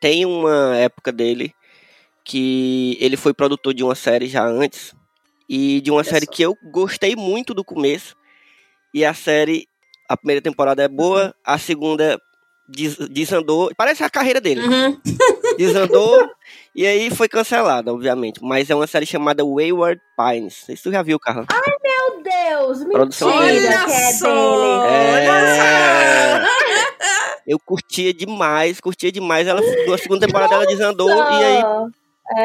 tem 0.00 0.24
uma 0.26 0.76
época 0.76 1.10
dele 1.12 1.52
que 2.24 2.96
ele 3.00 3.16
foi 3.16 3.32
produtor 3.32 3.72
de 3.72 3.82
uma 3.84 3.94
série 3.94 4.26
já 4.26 4.44
antes 4.44 4.94
e 5.48 5.80
de 5.80 5.90
uma 5.90 5.98
Olha 5.98 6.08
série 6.10 6.26
só. 6.26 6.32
que 6.32 6.42
eu 6.42 6.56
gostei 6.72 7.14
muito 7.14 7.54
do 7.54 7.64
começo 7.64 8.16
e 8.92 9.04
a 9.04 9.14
série 9.14 9.66
a 10.08 10.16
primeira 10.16 10.40
temporada 10.42 10.82
é 10.82 10.88
boa, 10.88 11.34
a 11.44 11.56
segunda 11.58 12.20
des- 12.68 12.96
desandou, 13.08 13.70
parece 13.76 14.02
a 14.04 14.10
carreira 14.10 14.40
dele, 14.40 14.60
Uhum. 14.62 15.00
desandou 15.56 16.28
e 16.74 16.86
aí 16.86 17.10
foi 17.10 17.28
cancelada, 17.28 17.92
obviamente, 17.92 18.40
mas 18.42 18.68
é 18.70 18.74
uma 18.74 18.86
série 18.86 19.06
chamada 19.06 19.44
Wayward 19.44 20.00
Pines. 20.16 20.42
Não 20.60 20.66
sei 20.66 20.76
se 20.76 20.82
tu 20.82 20.92
já 20.92 21.02
viu, 21.02 21.18
Carla. 21.18 21.46
Meu 21.82 22.22
Deus, 22.22 22.78
mentira 22.80 22.98
Produção. 22.98 23.28
Olha 23.28 23.50
é 23.50 24.12
só! 24.12 24.82
dele. 24.82 24.86
É. 24.88 26.42
Eu 27.46 27.58
curtia 27.60 28.12
demais, 28.12 28.80
curtia 28.80 29.12
demais. 29.12 29.46
Ela, 29.46 29.60
na 29.88 29.98
segunda 29.98 30.26
temporada 30.26 30.54
ela 30.54 30.66
desandou 30.66 31.08
e 31.08 31.44
aí 31.44 31.62
Nossa. 31.62 31.92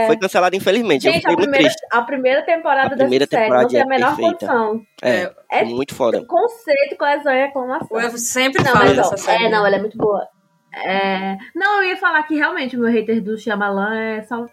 foi 0.06 0.18
cancelada, 0.18 0.56
infelizmente. 0.56 1.02
Gente, 1.02 1.28
a 1.28 1.36
primeira, 1.36 1.70
a 1.92 2.02
primeira 2.04 2.42
temporada 2.46 2.94
A 2.94 2.98
primeira 2.98 3.26
dessa 3.26 3.36
série 3.38 3.44
temporada 3.46 3.64
não 3.64 3.70
tem 3.72 3.80
a 3.80 3.84
é 3.84 3.88
menor 3.88 4.16
perfeita. 4.16 4.48
condição. 4.48 4.82
É, 5.02 5.32
É 5.50 5.64
muito 5.66 5.96
foda. 5.96 6.24
Conceito, 6.26 6.96
coesão 6.98 7.34
e 7.34 7.44
aclamação. 7.44 8.00
Eu 8.00 8.18
sempre 8.18 8.64
Não, 8.64 8.72
falo 8.74 8.94
dessa 8.94 9.18
série. 9.18 9.46
é, 9.46 9.50
não, 9.50 9.66
ela 9.66 9.76
é 9.76 9.80
muito 9.80 9.98
boa. 9.98 10.28
É, 10.74 11.38
Não, 11.56 11.82
eu 11.84 11.90
ia 11.90 11.98
falar 11.98 12.24
que 12.24 12.36
realmente 12.36 12.76
o 12.78 12.80
meu 12.80 12.90
hater 12.92 13.22
do 13.22 13.38
Shyamalan 13.38 13.96
é 13.96 14.22
só... 14.24 14.46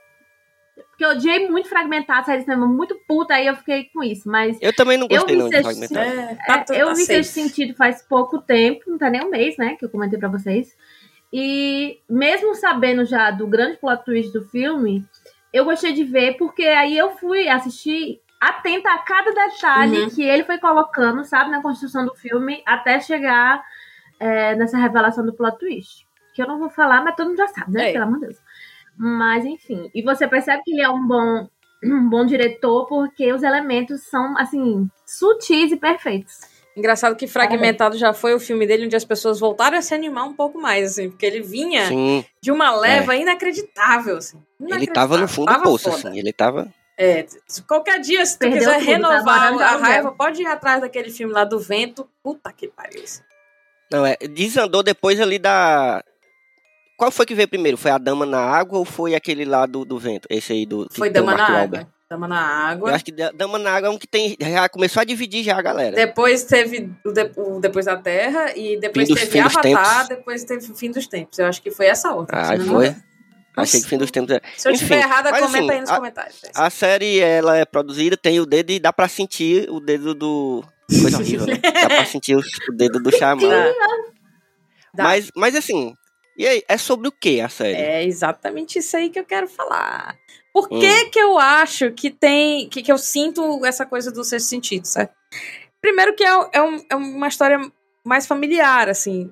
Porque 0.91 1.05
eu 1.05 1.11
odiei 1.11 1.49
muito 1.49 1.69
fragmentado, 1.69 2.27
série 2.27 2.39
de 2.39 2.45
cinema 2.45 2.67
muito 2.67 2.97
puta, 3.07 3.35
aí 3.35 3.47
eu 3.47 3.55
fiquei 3.57 3.85
com 3.93 4.03
isso. 4.03 4.29
Mas 4.29 4.59
Eu 4.61 4.75
também 4.75 4.99
não 4.99 5.07
gostei 5.07 5.35
vi 5.37 5.41
não 5.43 5.49
de 5.49 5.57
sexto 5.57 5.69
fragmentado. 5.89 6.21
É, 6.21 6.33
É, 6.33 6.37
tá 6.47 6.59
tudo- 6.65 6.77
eu 6.77 6.87
tá 6.89 6.95
vi 6.95 7.01
safe. 7.03 7.19
esse 7.21 7.33
sentido 7.33 7.75
faz 7.77 8.03
pouco 8.03 8.41
tempo, 8.41 8.83
não 8.89 8.99
tá 8.99 9.09
nem 9.09 9.25
um 9.25 9.31
mês, 9.31 9.57
né? 9.57 9.77
Que 9.77 9.85
eu 9.85 9.91
comentei 9.91 10.19
pra 10.19 10.29
vocês. 10.29 10.77
E 11.33 12.01
mesmo 12.09 12.55
sabendo 12.55 13.05
já 13.05 13.31
do 13.31 13.47
grande 13.47 13.77
plot 13.77 14.05
twist 14.05 14.33
do 14.33 14.43
filme, 14.49 15.05
eu 15.53 15.65
gostei 15.65 15.93
de 15.93 16.03
ver, 16.03 16.37
porque 16.37 16.65
aí 16.65 16.97
eu 16.99 17.11
fui 17.17 17.49
assistir 17.49 18.21
atenta 18.41 18.89
a 18.93 18.99
cada 18.99 19.31
detalhe 19.33 20.01
Uhum. 20.03 20.11
que 20.11 20.23
ele 20.23 20.43
foi 20.45 20.59
colocando, 20.59 21.25
sabe, 21.25 21.51
na 21.51 21.61
construção 21.63 22.07
do 22.07 22.15
filme, 22.15 22.63
até 22.67 22.99
chegar 23.01 23.63
é, 24.21 24.57
nessa 24.57 24.77
revelação 24.79 25.25
do 25.25 25.33
plot 25.33 25.59
twist. 25.59 26.08
Que 26.39 26.43
eu 26.43 26.47
não 26.47 26.61
vou 26.61 26.71
falar, 26.71 27.03
mas 27.03 27.17
todo 27.17 27.31
mundo 27.31 27.37
já 27.37 27.49
sabe, 27.49 27.73
né? 27.73 27.89
É. 27.89 27.93
Pelo 27.95 28.05
amor 28.05 28.21
de 28.21 28.27
Deus. 28.27 28.37
Mas, 28.97 29.45
enfim. 29.45 29.91
E 29.93 30.03
você 30.03 30.29
percebe 30.29 30.63
que 30.65 30.71
ele 30.71 30.83
é 30.83 30.89
um 30.89 31.05
bom, 31.05 31.49
um 31.83 32.09
bom 32.09 32.25
diretor, 32.25 32.87
porque 32.87 33.33
os 33.33 33.43
elementos 33.43 34.05
são, 34.05 34.39
assim, 34.39 34.89
sutis 35.05 35.73
e 35.73 35.77
perfeitos. 35.77 36.39
Engraçado 36.77 37.17
que 37.17 37.27
Fragmentado 37.27 37.99
já 37.99 38.13
foi 38.13 38.35
o 38.35 38.39
filme 38.39 38.65
dele 38.65 38.87
onde 38.87 38.95
as 38.95 39.05
pessoas 39.05 39.41
voltaram 39.41 39.77
a 39.77 39.83
se 39.83 39.93
animar 39.93 40.27
um 40.27 40.33
pouco 40.33 40.61
mais, 40.61 40.93
assim, 40.93 41.11
porque 41.11 41.27
ele 41.27 41.43
vinha 41.43 41.89
Sim, 41.89 42.25
de 42.41 42.53
uma 42.53 42.71
leva 42.71 43.17
inacreditável, 43.17 44.19
assim. 44.19 44.41
ele 44.61 44.87
tava 44.87 45.19
no 45.19 45.27
fundo 45.27 45.47
do 45.47 45.53
Tava 45.55 45.65
poço, 45.65 45.91
foda. 45.91 46.11
assim. 46.11 46.19
Ele 46.21 46.33
tava. 46.33 46.73
É, 46.97 47.27
qualquer 47.67 47.99
dia, 47.99 48.25
se 48.25 48.37
tu 48.37 48.43
Perdeu 48.43 48.59
quiser 48.61 48.79
tudo, 48.79 48.85
tá 48.87 48.93
renovar 48.93 49.57
de 49.57 49.63
a 49.65 49.77
raiva, 49.77 50.13
pode 50.13 50.41
ir 50.41 50.47
atrás 50.47 50.81
daquele 50.81 51.11
filme 51.11 51.33
lá 51.33 51.43
do 51.43 51.59
vento. 51.59 52.09
Puta 52.23 52.53
que 52.53 52.69
pariu. 52.69 53.03
Não, 53.91 54.07
é. 54.07 54.17
Desandou 54.17 54.83
depois 54.85 55.19
ali 55.21 55.39
da. 55.39 56.05
Qual 56.99 57.11
foi 57.13 57.25
que 57.25 57.35
veio 57.35 57.49
primeiro? 57.49 57.79
Foi 57.79 57.91
a 57.93 57.97
Dama 57.97 58.27
na 58.27 58.41
Água 58.41 58.79
ou 58.79 58.85
foi 58.85 59.15
aquele 59.15 59.45
lá 59.47 59.65
do, 59.65 59.85
do 59.85 59.99
vento? 59.99 60.27
Esse 60.29 60.53
aí 60.53 60.67
do. 60.67 60.87
Foi 60.91 61.09
o 61.09 61.13
Dama 61.13 61.33
na 61.33 61.39
Mark 61.49 61.51
Água. 61.63 61.89
Dama 62.11 62.27
na 62.29 62.41
Água. 62.41 62.91
Eu 62.91 62.95
acho 62.95 63.05
que 63.05 63.13
da- 63.13 63.31
Dama 63.31 63.59
na 63.59 63.71
Água 63.71 63.89
é 63.89 63.91
um 63.93 63.99
que 63.99 64.07
tem. 64.09 64.37
Já 64.41 64.69
começou 64.69 65.01
a 65.01 65.05
dividir 65.05 65.45
já 65.45 65.57
a 65.57 65.63
galera. 65.63 65.95
Depois 65.95 66.43
teve 66.45 66.93
o, 67.05 67.13
de- 67.13 67.31
o 67.37 67.61
Depois 67.61 67.87
da 67.87 67.97
Terra 67.97 68.53
e 68.57 68.79
depois 68.81 69.09
dos- 69.09 69.21
teve 69.21 69.39
Avatar, 69.39 69.63
Tempos. 69.63 70.09
depois 70.09 70.45
teve 70.45 70.73
o 70.73 70.75
Fim 70.75 70.91
dos 70.91 71.07
Tempos. 71.07 71.39
Eu 71.39 71.47
acho 71.47 71.63
que 71.63 71.71
foi 71.71 71.87
essa 71.87 72.13
outra. 72.13 72.37
Ah, 72.37 72.59
foi? 72.61 72.95
Achei 73.57 73.81
que 73.81 73.89
fim 73.89 73.99
dos 73.99 74.11
tempos. 74.13 74.31
é- 74.37 74.41
Se 74.57 74.69
eu 74.69 74.73
Enfim, 74.73 74.85
estiver 74.85 75.01
errada, 75.03 75.31
comenta 75.31 75.47
assim, 75.59 75.71
aí 75.71 75.81
nos 75.81 75.91
a- 75.91 75.97
comentários. 75.97 76.41
A 76.55 76.71
série, 76.71 77.19
ela 77.19 77.57
é 77.57 77.65
produzida, 77.65 78.17
tem 78.17 78.39
o 78.39 78.47
dedo 78.47 78.71
e 78.71 78.79
dá 78.79 78.93
pra 78.93 79.09
sentir 79.09 79.69
o 79.69 79.81
dedo 79.81 80.15
do... 80.15 80.65
Coisa 81.03 81.19
horrível, 81.19 81.45
né? 81.47 81.57
Dá 81.83 81.87
pra 81.89 82.07
sentir 82.07 82.37
o, 82.37 82.39
o 82.41 82.73
dedo 82.77 83.01
do 83.01 83.11
Xamã. 83.19 83.51
Mas, 84.97 85.31
mas 85.35 85.55
assim, 85.57 85.93
e 86.39 86.47
aí, 86.47 86.63
é 86.69 86.79
sobre 86.79 87.09
o 87.09 87.13
que 87.13 87.41
a 87.41 87.49
série? 87.49 87.75
É 87.75 88.05
exatamente 88.05 88.79
isso 88.79 88.97
aí 88.97 89.11
que 89.11 89.19
eu 89.19 89.25
quero 89.25 89.49
falar. 89.49 90.17
Por 90.53 90.69
Hum. 90.71 90.79
que 90.81 91.07
que 91.07 91.19
eu 91.19 91.39
acho 91.39 91.91
que 91.93 92.11
tem... 92.11 92.69
Que, 92.69 92.83
que 92.83 92.91
eu 92.93 92.97
sinto 92.99 93.65
essa 93.67 93.85
coisa 93.85 94.11
do 94.13 94.23
sexto 94.25 94.47
sentido, 94.47 94.87
certo? 94.87 95.13
Primeiro 95.81 96.15
que 96.15 96.25
é, 96.25 96.31
é, 96.53 96.63
um- 96.63 96.85
é 96.91 96.95
uma 96.97 97.29
história 97.29 97.59
mais 98.05 98.27
familiar, 98.27 98.89
assim. 98.89 99.31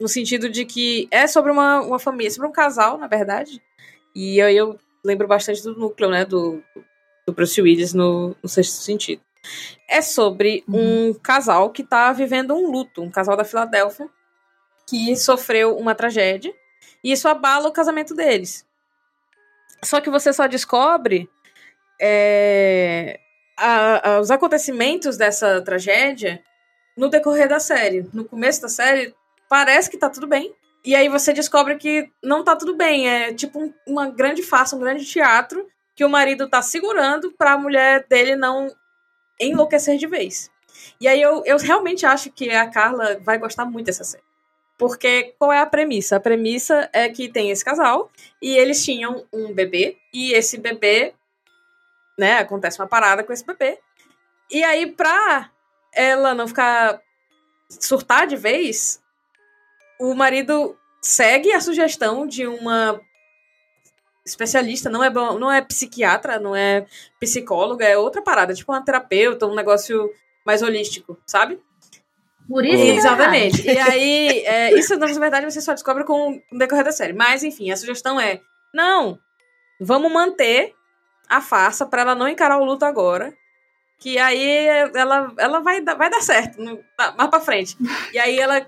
No 0.00 0.08
sentido 0.08 0.50
de 0.50 0.64
que 0.64 1.06
é 1.10 1.26
sobre 1.26 1.50
uma, 1.52 1.80
uma 1.80 1.98
família, 1.98 2.30
sobre 2.30 2.48
um 2.48 2.52
casal, 2.52 2.98
na 2.98 3.06
verdade. 3.06 3.62
E 4.14 4.40
aí 4.42 4.56
eu 4.56 4.78
lembro 5.04 5.26
bastante 5.28 5.62
do 5.62 5.74
núcleo, 5.78 6.10
né? 6.10 6.24
Do, 6.24 6.62
do 7.26 7.32
Bruce 7.32 7.60
Willis 7.60 7.94
no, 7.94 8.34
no 8.42 8.48
sexto 8.48 8.72
sentido. 8.82 9.22
É 9.88 10.02
sobre 10.02 10.64
um 10.68 11.14
casal 11.14 11.70
que 11.70 11.82
tá 11.84 12.12
vivendo 12.12 12.52
um 12.54 12.70
luto. 12.70 13.02
Um 13.02 13.10
casal 13.10 13.36
da 13.36 13.44
Filadélfia 13.44 14.08
que 14.88 15.16
sofreu 15.16 15.76
uma 15.76 15.94
tragédia. 15.94 16.54
E 17.02 17.12
isso 17.12 17.28
abala 17.28 17.68
o 17.68 17.72
casamento 17.72 18.14
deles. 18.14 18.64
Só 19.84 20.00
que 20.00 20.10
você 20.10 20.32
só 20.32 20.46
descobre 20.46 21.28
é, 22.00 23.18
a- 23.56 24.10
a- 24.16 24.20
os 24.20 24.30
acontecimentos 24.30 25.16
dessa 25.16 25.60
tragédia 25.62 26.42
no 26.96 27.08
decorrer 27.08 27.48
da 27.48 27.58
série. 27.60 28.08
No 28.12 28.24
começo 28.24 28.60
da 28.60 28.68
série, 28.68 29.14
parece 29.48 29.90
que 29.90 29.96
tá 29.98 30.10
tudo 30.10 30.26
bem. 30.26 30.54
E 30.84 30.94
aí 30.94 31.08
você 31.08 31.32
descobre 31.32 31.76
que 31.76 32.10
não 32.22 32.44
tá 32.44 32.54
tudo 32.54 32.76
bem. 32.76 33.08
É 33.08 33.32
tipo 33.34 33.58
um- 33.60 33.72
uma 33.86 34.08
grande 34.10 34.42
farsa, 34.42 34.76
um 34.76 34.80
grande 34.80 35.04
teatro 35.04 35.66
que 35.94 36.04
o 36.04 36.08
marido 36.10 36.48
tá 36.48 36.60
segurando 36.62 37.32
pra 37.32 37.56
mulher 37.58 38.04
dele 38.08 38.36
não 38.36 38.68
enlouquecer 39.40 39.96
de 39.96 40.06
vez. 40.06 40.50
E 41.00 41.08
aí 41.08 41.20
eu, 41.20 41.42
eu 41.46 41.56
realmente 41.58 42.04
acho 42.04 42.30
que 42.30 42.50
a 42.50 42.68
Carla 42.68 43.18
vai 43.22 43.38
gostar 43.38 43.64
muito 43.64 43.86
dessa 43.86 44.04
série. 44.04 44.22
Porque 44.78 45.34
qual 45.38 45.52
é 45.52 45.58
a 45.58 45.66
premissa? 45.66 46.16
A 46.16 46.20
premissa 46.20 46.88
é 46.92 47.08
que 47.08 47.28
tem 47.28 47.50
esse 47.50 47.64
casal 47.64 48.10
e 48.42 48.56
eles 48.56 48.84
tinham 48.84 49.24
um 49.32 49.52
bebê 49.52 49.96
e 50.12 50.32
esse 50.32 50.58
bebê, 50.58 51.14
né, 52.18 52.38
acontece 52.38 52.78
uma 52.78 52.86
parada 52.86 53.24
com 53.24 53.32
esse 53.32 53.44
bebê. 53.44 53.78
E 54.50 54.62
aí 54.62 54.86
pra 54.92 55.50
ela 55.94 56.34
não 56.34 56.46
ficar 56.46 57.00
surtar 57.70 58.26
de 58.26 58.36
vez, 58.36 59.02
o 59.98 60.14
marido 60.14 60.78
segue 61.00 61.52
a 61.52 61.60
sugestão 61.60 62.26
de 62.26 62.46
uma 62.46 63.00
especialista, 64.24 64.90
não 64.90 65.02
é 65.02 65.08
bom- 65.08 65.38
não 65.38 65.50
é 65.50 65.62
psiquiatra, 65.62 66.38
não 66.38 66.54
é 66.54 66.84
psicóloga, 67.20 67.86
é 67.86 67.96
outra 67.96 68.20
parada, 68.20 68.52
tipo 68.52 68.72
uma 68.72 68.84
terapeuta, 68.84 69.46
um 69.46 69.54
negócio 69.54 70.12
mais 70.44 70.62
holístico, 70.62 71.16
sabe? 71.24 71.60
Por 72.48 72.64
isso 72.64 72.82
que 72.82 72.90
Exatamente. 72.90 73.66
E 73.66 73.78
aí, 73.78 74.28
é, 74.44 74.78
isso 74.78 74.96
na 74.96 75.06
verdade 75.06 75.44
você 75.50 75.60
só 75.60 75.72
descobre 75.72 76.04
com 76.04 76.40
o 76.52 76.58
decorrer 76.58 76.84
da 76.84 76.92
série. 76.92 77.12
Mas, 77.12 77.42
enfim, 77.42 77.70
a 77.70 77.76
sugestão 77.76 78.20
é: 78.20 78.40
não, 78.72 79.18
vamos 79.80 80.12
manter 80.12 80.72
a 81.28 81.40
farsa 81.40 81.84
pra 81.86 82.02
ela 82.02 82.14
não 82.14 82.28
encarar 82.28 82.58
o 82.58 82.64
luto 82.64 82.84
agora. 82.84 83.32
Que 83.98 84.18
aí 84.18 84.66
ela, 84.94 85.32
ela 85.38 85.60
vai, 85.60 85.80
dar, 85.80 85.94
vai 85.94 86.10
dar 86.10 86.20
certo, 86.20 86.60
no- 86.60 86.78
tá, 86.96 87.14
mais 87.16 87.30
pra 87.30 87.40
frente. 87.40 87.76
E 88.12 88.18
aí 88.18 88.38
ela 88.38 88.66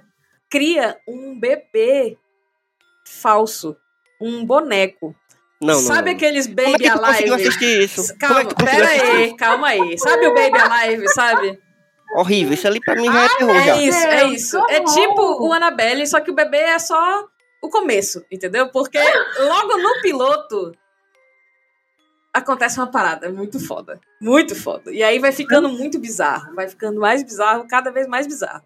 cria 0.50 0.98
um 1.06 1.38
bebê 1.38 2.16
falso, 3.06 3.76
um 4.20 4.44
boneco. 4.44 5.14
Não, 5.60 5.74
não. 5.74 5.80
Sabe 5.82 6.10
não. 6.10 6.16
aqueles 6.16 6.46
Como 6.46 6.60
é 6.60 6.64
Baby 6.64 6.84
que 6.84 6.90
tu 6.90 7.04
Alive? 7.04 7.34
assistir 7.34 7.82
isso? 7.82 8.02
Como 8.18 8.38
é 8.38 8.44
Calma, 8.44 8.54
conseguiu 8.54 8.86
pera 8.86 8.88
aí, 8.88 9.36
calma 9.36 9.68
aí. 9.68 9.98
Sabe 9.98 10.26
o 10.28 10.34
Baby 10.34 10.58
Alive, 10.58 11.08
sabe? 11.08 11.58
Horrível, 12.14 12.54
isso 12.54 12.66
ali 12.66 12.80
pra 12.80 12.96
mim 12.96 13.04
já 13.12 13.24
é 13.24 13.28
terror 13.36 13.54
já. 13.54 13.76
É 13.76 13.82
isso, 13.82 14.06
é 14.06 14.24
isso. 14.28 14.58
É 14.70 14.80
tipo 14.84 15.46
o 15.46 15.52
Annabelle, 15.52 16.06
só 16.06 16.20
que 16.20 16.30
o 16.30 16.34
bebê 16.34 16.58
é 16.58 16.78
só 16.78 17.26
o 17.60 17.68
começo, 17.68 18.24
entendeu? 18.30 18.68
Porque 18.70 18.98
logo 19.38 19.76
no 19.76 20.00
piloto 20.00 20.72
acontece 22.32 22.78
uma 22.78 22.86
parada 22.86 23.30
muito 23.30 23.58
foda. 23.58 24.00
Muito 24.20 24.54
foda. 24.54 24.90
E 24.92 25.02
aí 25.02 25.18
vai 25.18 25.32
ficando 25.32 25.68
muito 25.68 25.98
bizarro. 25.98 26.54
Vai 26.54 26.68
ficando 26.68 27.00
mais 27.00 27.22
bizarro, 27.22 27.66
cada 27.68 27.90
vez 27.90 28.06
mais 28.06 28.26
bizarro. 28.26 28.62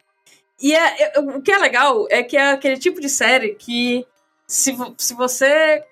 E 0.61 0.75
é, 0.75 1.17
é- 1.17 1.19
o 1.21 1.41
que 1.41 1.51
é 1.51 1.59
legal 1.59 2.07
é 2.11 2.23
que 2.23 2.37
é 2.37 2.51
aquele 2.53 2.77
tipo 2.79 3.01
de 3.01 3.09
série 3.09 3.55
que 3.55 4.07
se, 4.47 4.77
se 4.99 5.15
você. 5.15 5.83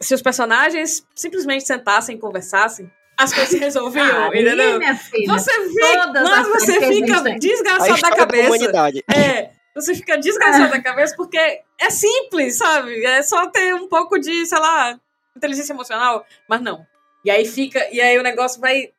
Se 0.00 0.14
os 0.14 0.22
personagens 0.22 1.06
simplesmente 1.14 1.64
sentassem 1.64 2.16
e 2.16 2.18
conversassem, 2.18 2.90
as 3.16 3.32
coisas 3.32 3.50
se 3.50 3.58
resolviam, 3.58 4.04
Ah, 4.06 4.30
aí, 4.32 4.42
entendeu? 4.42 4.78
minha 4.78 4.96
filha. 4.96 5.26
Você 5.32 5.52
fica, 5.68 6.06
mas 6.12 6.30
as 6.30 6.48
você 6.48 6.80
fica 6.80 7.38
desgraçado 7.38 8.00
da 8.00 8.08
da 8.10 8.16
cabeça. 8.16 8.46
humanidade. 8.48 9.04
É, 9.14 9.50
você 9.74 9.94
fica 9.94 10.16
desgraçado 10.18 10.70
da 10.70 10.80
cabeça 10.82 11.14
porque 11.16 11.38
é 11.38 11.90
simples, 11.90 12.58
sabe? 12.58 13.04
É 13.04 13.22
só 13.22 13.46
ter 13.48 13.74
um 13.74 13.88
pouco 13.88 14.18
de, 14.18 14.44
sei 14.46 14.58
lá, 14.58 14.98
inteligência 15.36 15.72
emocional, 15.72 16.26
mas 16.48 16.60
não. 16.60 16.84
E 17.24 17.30
aí 17.30 17.44
fica, 17.46 17.86
e 17.92 18.00
aí 18.00 18.18
o 18.18 18.22
negócio 18.22 18.60
vai 18.60 18.90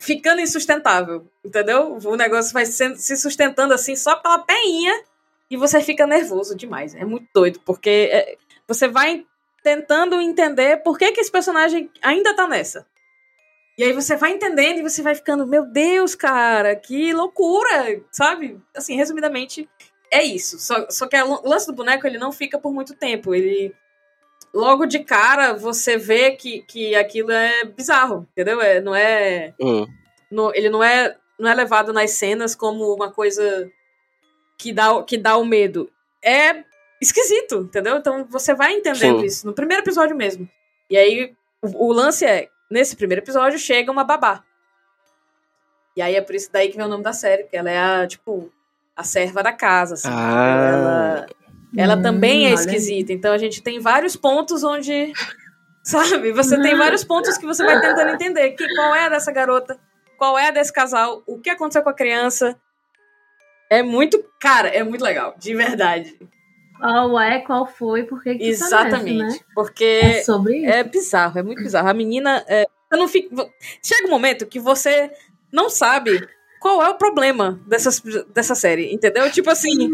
ficando 0.00 0.40
insustentável, 0.40 1.26
entendeu? 1.44 1.98
O 2.04 2.16
negócio 2.16 2.52
vai 2.52 2.66
sendo- 2.66 2.96
se 2.96 3.16
sustentando 3.16 3.72
assim 3.74 3.94
só 3.96 4.16
pela 4.16 4.38
peinha 4.38 4.92
e 5.50 5.56
você 5.56 5.80
fica 5.80 6.06
nervoso 6.06 6.56
demais. 6.56 6.94
É 6.94 7.04
muito 7.04 7.26
doido, 7.34 7.60
porque 7.64 8.08
é, 8.12 8.36
você 8.66 8.88
vai 8.88 9.24
tentando 9.62 10.20
entender 10.20 10.78
por 10.82 10.98
que, 10.98 11.12
que 11.12 11.20
esse 11.20 11.30
personagem 11.30 11.88
ainda 12.02 12.34
tá 12.34 12.48
nessa. 12.48 12.84
E 13.78 13.84
aí 13.84 13.92
você 13.92 14.16
vai 14.16 14.32
entendendo 14.32 14.78
e 14.78 14.82
você 14.82 15.02
vai 15.02 15.14
ficando, 15.14 15.46
meu 15.46 15.64
Deus, 15.64 16.14
cara, 16.14 16.76
que 16.76 17.12
loucura, 17.12 18.02
sabe? 18.10 18.60
Assim, 18.76 18.96
resumidamente, 18.96 19.68
é 20.10 20.22
isso. 20.22 20.58
Só, 20.58 20.86
só 20.90 21.06
que 21.06 21.16
o 21.22 21.48
lance 21.48 21.66
do 21.66 21.72
boneco, 21.72 22.06
ele 22.06 22.18
não 22.18 22.30
fica 22.32 22.58
por 22.58 22.72
muito 22.72 22.94
tempo. 22.94 23.34
Ele. 23.34 23.74
Logo 24.52 24.84
de 24.84 24.98
cara, 24.98 25.54
você 25.54 25.96
vê 25.96 26.32
que, 26.32 26.60
que 26.62 26.94
aquilo 26.94 27.32
é 27.32 27.64
bizarro, 27.64 28.28
entendeu? 28.32 28.60
É, 28.60 28.80
não 28.82 28.94
é. 28.94 29.54
Hum. 29.58 29.86
no- 30.30 30.52
ele 30.54 30.68
não 30.68 30.84
é, 30.84 31.16
não 31.38 31.48
é 31.50 31.54
levado 31.54 31.90
nas 31.92 32.10
cenas 32.10 32.54
como 32.54 32.92
uma 32.94 33.10
coisa 33.10 33.70
que 34.58 34.70
dá, 34.72 35.02
que 35.02 35.16
dá 35.16 35.38
o 35.38 35.44
medo. 35.46 35.90
É 36.22 36.62
esquisito, 37.00 37.62
entendeu? 37.62 37.96
Então 37.96 38.26
você 38.28 38.54
vai 38.54 38.74
entendendo 38.74 39.20
Sim. 39.20 39.24
isso 39.26 39.46
no 39.46 39.54
primeiro 39.54 39.82
episódio 39.82 40.14
mesmo. 40.14 40.46
E 40.90 40.96
aí 40.98 41.34
o, 41.62 41.88
o 41.88 41.92
lance 41.92 42.24
é, 42.26 42.48
nesse 42.72 42.96
primeiro 42.96 43.22
episódio 43.22 43.58
chega 43.58 43.92
uma 43.92 44.04
babá. 44.04 44.42
E 45.96 46.02
aí 46.02 46.16
é 46.16 46.20
por 46.20 46.34
isso 46.34 46.50
daí 46.50 46.70
que 46.70 46.76
vem 46.76 46.86
o 46.86 46.88
nome 46.88 47.04
da 47.04 47.12
série, 47.12 47.42
porque 47.44 47.56
ela 47.56 47.70
é 47.70 47.78
a, 47.78 48.06
tipo, 48.06 48.50
a 48.96 49.04
serva 49.04 49.42
da 49.42 49.52
casa, 49.52 49.94
assim. 49.94 50.08
Ah. 50.10 50.66
Ela, 50.72 51.26
ela 51.76 51.96
Hum, 51.96 52.02
também 52.02 52.46
é 52.46 52.52
esquisita. 52.52 53.12
Então 53.12 53.32
a 53.32 53.38
gente 53.38 53.62
tem 53.62 53.80
vários 53.80 54.16
pontos 54.16 54.62
onde. 54.64 55.12
Sabe? 55.84 56.32
Você 56.32 56.60
tem 56.60 56.76
vários 56.76 57.02
pontos 57.02 57.36
que 57.36 57.44
você 57.44 57.64
vai 57.64 57.80
tentando 57.80 58.10
entender. 58.10 58.52
Que, 58.52 58.66
qual 58.74 58.94
é 58.94 59.06
a 59.06 59.08
dessa 59.08 59.32
garota? 59.32 59.78
Qual 60.16 60.38
é 60.38 60.48
a 60.48 60.50
desse 60.52 60.72
casal? 60.72 61.22
O 61.26 61.40
que 61.40 61.50
aconteceu 61.50 61.82
com 61.82 61.90
a 61.90 61.94
criança? 61.94 62.56
É 63.68 63.82
muito. 63.82 64.24
Cara, 64.38 64.68
é 64.68 64.84
muito 64.84 65.02
legal. 65.02 65.34
De 65.36 65.54
verdade. 65.56 66.16
Qual 66.82 67.20
é, 67.20 67.38
qual 67.38 67.64
foi, 67.64 68.02
por 68.02 68.20
que 68.20 68.32
tá 68.32 68.38
nessa, 68.38 68.64
Exatamente. 68.66 69.18
né? 69.18 69.38
Porque. 69.54 69.84
É 69.84 70.22
sobre 70.24 70.58
isso. 70.58 70.68
É 70.68 70.82
bizarro, 70.82 71.38
é 71.38 71.42
muito 71.42 71.62
bizarro. 71.62 71.88
A 71.88 71.94
menina. 71.94 72.44
É, 72.48 72.66
eu 72.90 72.98
não 72.98 73.06
fico, 73.06 73.34
chega 73.80 74.08
um 74.08 74.10
momento 74.10 74.46
que 74.46 74.58
você 74.58 75.12
não 75.52 75.70
sabe 75.70 76.28
qual 76.60 76.82
é 76.82 76.88
o 76.88 76.96
problema 76.96 77.60
dessas, 77.66 78.00
dessa 78.34 78.56
série, 78.56 78.92
entendeu? 78.92 79.30
Tipo 79.30 79.50
assim, 79.50 79.88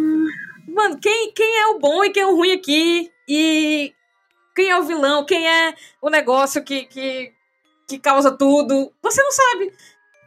mano, 0.66 0.98
quem, 0.98 1.30
quem 1.32 1.60
é 1.60 1.66
o 1.68 1.78
bom 1.78 2.02
e 2.04 2.10
quem 2.10 2.22
é 2.22 2.26
o 2.26 2.36
ruim 2.36 2.52
aqui? 2.52 3.12
E 3.28 3.92
quem 4.56 4.70
é 4.70 4.78
o 4.78 4.84
vilão? 4.84 5.26
Quem 5.26 5.46
é 5.46 5.74
o 6.00 6.08
negócio 6.08 6.64
que, 6.64 6.86
que, 6.86 7.32
que 7.86 7.98
causa 7.98 8.30
tudo? 8.30 8.90
Você 9.02 9.22
não 9.22 9.30
sabe. 9.30 9.72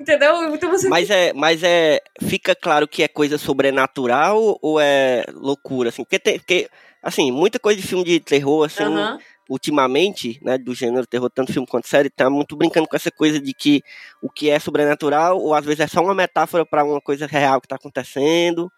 Entendeu? 0.01 0.51
Então 0.53 0.72
você. 0.72 0.89
Mas 0.89 1.10
é, 1.12 1.31
mas 1.34 1.62
é. 1.62 2.00
Fica 2.24 2.55
claro 2.55 2.88
que 2.88 3.03
é 3.03 3.08
coisa 3.08 3.38
sobrenatural 3.38 4.58
ou 4.60 4.79
é 4.79 5.24
loucura, 5.31 5.89
assim? 5.89 6.03
Porque 6.03 6.17
tem. 6.17 6.39
Porque, 6.39 6.67
assim, 7.03 7.31
muita 7.31 7.60
coisa 7.60 7.79
de 7.79 7.88
filme 7.88 8.03
de 8.03 8.20
terror, 8.20 8.65
assim, 8.65 8.84
Aham. 8.84 9.20
ultimamente, 9.48 10.39
né, 10.41 10.58
do 10.58 10.74
gênero 10.74 11.05
terror, 11.05 11.29
tanto 11.29 11.53
filme 11.53 11.67
quanto 11.67 11.88
série, 11.88 12.10
tá 12.10 12.31
muito 12.31 12.55
brincando 12.55 12.88
com 12.88 12.96
essa 12.96 13.12
coisa 13.12 13.39
de 13.39 13.53
que 13.53 13.84
o 14.22 14.29
que 14.29 14.50
é 14.50 14.58
sobrenatural, 14.58 15.39
ou 15.39 15.53
às 15.53 15.63
vezes 15.63 15.81
é 15.81 15.88
só 15.88 16.01
uma 16.01 16.15
metáfora 16.15 16.65
pra 16.65 16.84
uma 16.84 17.00
coisa 17.00 17.27
real 17.27 17.62
que 17.62 17.67
tá 17.67 17.75
acontecendo. 17.75 18.71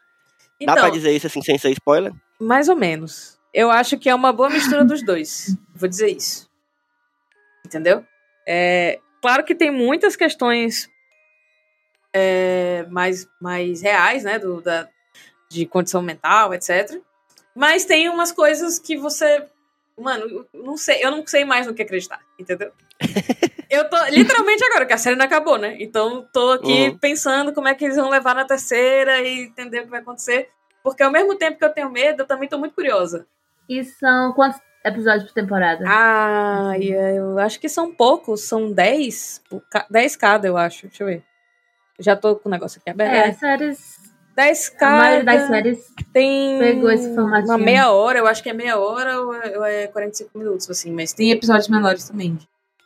Dá 0.60 0.74
Então, 0.74 0.76
pra 0.76 0.90
dizer 0.90 1.12
isso 1.16 1.28
assim 1.28 1.42
sem 1.42 1.58
ser 1.58 1.72
spoiler? 1.72 2.12
Mais 2.38 2.68
ou 2.68 2.76
menos. 2.76 3.40
Eu 3.54 3.72
acho 3.72 3.98
que 3.98 4.10
é 4.10 4.16
uma 4.16 4.34
boa 4.34 4.50
mistura 4.50 4.84
dos 4.84 5.06
dois. 5.06 5.56
Vou 5.74 5.88
dizer 5.88 6.10
isso. 6.10 6.50
Entendeu? 7.66 8.04
É, 8.46 9.00
claro 9.22 9.44
que 9.46 9.56
tem 9.56 9.72
muitas 9.72 10.16
questões 10.18 10.90
é, 12.14 12.86
mais, 12.90 13.28
mais 13.42 13.82
reais, 13.82 14.24
né? 14.24 14.38
Do, 14.40 14.62
da, 14.62 14.88
de 15.50 15.66
condição 15.66 16.02
mental, 16.02 16.54
etc. 16.54 17.00
Mas 17.56 17.86
tem 17.86 18.10
umas 18.10 18.32
coisas 18.32 18.80
que 18.80 18.96
você. 18.98 19.46
Mano, 19.98 20.26
eu 20.54 20.64
não 20.64 20.76
sei, 20.78 21.04
eu 21.04 21.12
não 21.12 21.26
sei 21.28 21.46
mais 21.46 21.68
no 21.68 21.74
que 21.74 21.82
acreditar, 21.84 22.20
entendeu? 22.40 22.72
Eu 23.70 23.90
tô. 23.90 23.98
Literalmente 24.12 24.64
agora, 24.66 24.86
que 24.86 24.94
a 24.94 24.98
série 25.00 25.16
não 25.16 25.26
acabou, 25.26 25.58
né? 25.58 25.78
Então 25.80 26.28
tô 26.32 26.52
aqui 26.52 26.90
Uhum. 26.90 26.98
pensando 27.00 27.54
como 27.54 27.68
é 27.68 27.74
que 27.74 27.84
eles 27.84 27.96
vão 27.98 28.08
levar 28.10 28.36
na 28.36 28.46
terceira 28.46 29.20
e 29.22 29.46
entender 29.46 29.80
o 29.80 29.84
que 29.86 29.90
vai 29.90 30.00
acontecer. 30.02 30.50
Porque 30.84 31.02
ao 31.02 31.10
mesmo 31.12 31.36
tempo 31.36 31.58
que 31.58 31.66
eu 31.66 31.72
tenho 31.74 31.90
medo, 31.90 32.22
eu 32.22 32.28
também 32.28 32.48
tô 32.48 32.58
muito 32.60 32.76
curiosa. 32.76 33.26
E 33.68 33.84
são 33.84 34.32
quantos 34.34 34.60
episódios 34.86 35.24
por 35.24 35.34
temporada? 35.34 35.86
Ah, 35.88 36.74
e 36.78 36.92
eu 36.92 37.40
acho 37.40 37.60
que 37.60 37.68
são 37.70 37.92
poucos, 37.92 38.42
são 38.42 38.72
10, 38.72 39.42
por 39.50 39.62
ca- 39.70 39.88
10 39.90 40.16
cada, 40.16 40.46
eu 40.48 40.56
acho. 40.58 40.86
Deixa 40.88 41.02
eu 41.04 41.08
ver. 41.08 41.24
Já 42.00 42.16
tô 42.16 42.36
com 42.36 42.50
o 42.50 42.52
negócio 42.52 42.80
aqui 42.80 42.90
aberto. 42.90 43.14
é, 43.14 43.30
as 43.30 43.38
séries. 43.38 44.04
10 44.36 44.68
A 44.68 44.78
cada. 44.80 44.98
maioria 44.98 45.24
das 45.26 45.48
séries 45.48 45.94
tem 46.12 46.58
pegou 46.58 46.90
esse 46.90 47.14
formatinho. 47.14 47.52
uma 47.52 47.58
meia 47.58 47.92
hora, 47.92 48.18
eu 48.18 48.26
acho 48.26 48.42
que 48.42 48.50
é 48.50 48.54
meia 48.54 48.80
hora 48.80 49.22
ou 49.22 49.34
é, 49.34 49.58
ou 49.60 49.64
é 49.64 49.88
45 49.88 50.36
minutos, 50.38 50.68
assim. 50.72 50.92
Mas 50.92 51.14
tem 51.14 51.30
episódios 51.30 51.68
menores 51.68 52.08
também, 52.10 52.36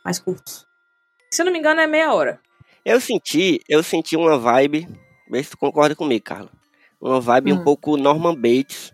mais 0.04 0.18
curtos. 0.18 0.66
Se 1.30 1.40
eu 1.40 1.46
não 1.46 1.52
me 1.52 1.58
engano, 1.58 1.80
é 1.80 1.86
meia 1.86 2.12
hora. 2.12 2.38
Eu 2.84 3.00
senti, 3.00 3.60
eu 3.68 3.82
senti 3.82 4.14
uma 4.14 4.38
vibe, 4.38 4.86
vê 5.30 5.42
se 5.42 5.50
tu 5.50 5.56
concorda 5.58 5.96
comigo, 5.96 6.22
Carla. 6.24 6.50
Uma 7.00 7.18
vibe 7.20 7.52
um 7.54 7.56
Hum. 7.56 7.64
pouco 7.64 7.96
Norman 7.96 8.34
Bates, 8.34 8.92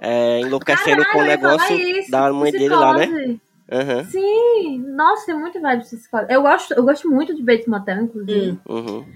é, 0.00 0.40
enlouquecendo 0.40 1.04
com 1.06 1.18
o 1.18 1.26
Caralho, 1.26 1.30
ia 1.30 1.38
falar 1.38 1.52
negócio 1.56 1.76
isso, 1.98 2.10
da 2.10 2.32
mãe 2.32 2.52
dele 2.52 2.68
lá, 2.68 2.94
né? 2.94 3.06
psicose. 3.06 3.40
Aham, 3.72 4.04
Sim, 4.04 4.78
nossa, 4.94 5.26
tem 5.26 5.36
muito 5.36 5.60
vibe 5.60 5.82
de 5.82 5.88
psicose. 5.88 6.26
Eu 6.28 6.42
gosto, 6.42 6.72
eu 6.74 6.84
gosto 6.84 7.10
muito 7.10 7.34
de 7.34 7.42
Bates 7.42 7.66
Motel, 7.66 8.02
inclusive. 8.02 8.50
Hum. 8.52 8.58
uhum. 8.68 9.06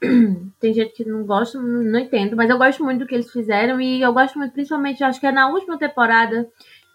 Tem 0.60 0.72
gente 0.72 0.92
que 0.92 1.04
não 1.04 1.24
gosta, 1.24 1.58
não, 1.60 1.98
entendo, 1.98 2.36
mas 2.36 2.48
eu 2.48 2.56
gosto 2.58 2.84
muito 2.84 3.00
do 3.00 3.06
que 3.06 3.14
eles 3.14 3.30
fizeram 3.32 3.80
e 3.80 4.00
eu 4.00 4.12
gosto 4.12 4.38
muito, 4.38 4.52
principalmente, 4.52 5.02
acho 5.02 5.18
que 5.18 5.26
é 5.26 5.32
na 5.32 5.48
última 5.48 5.76
temporada 5.76 6.46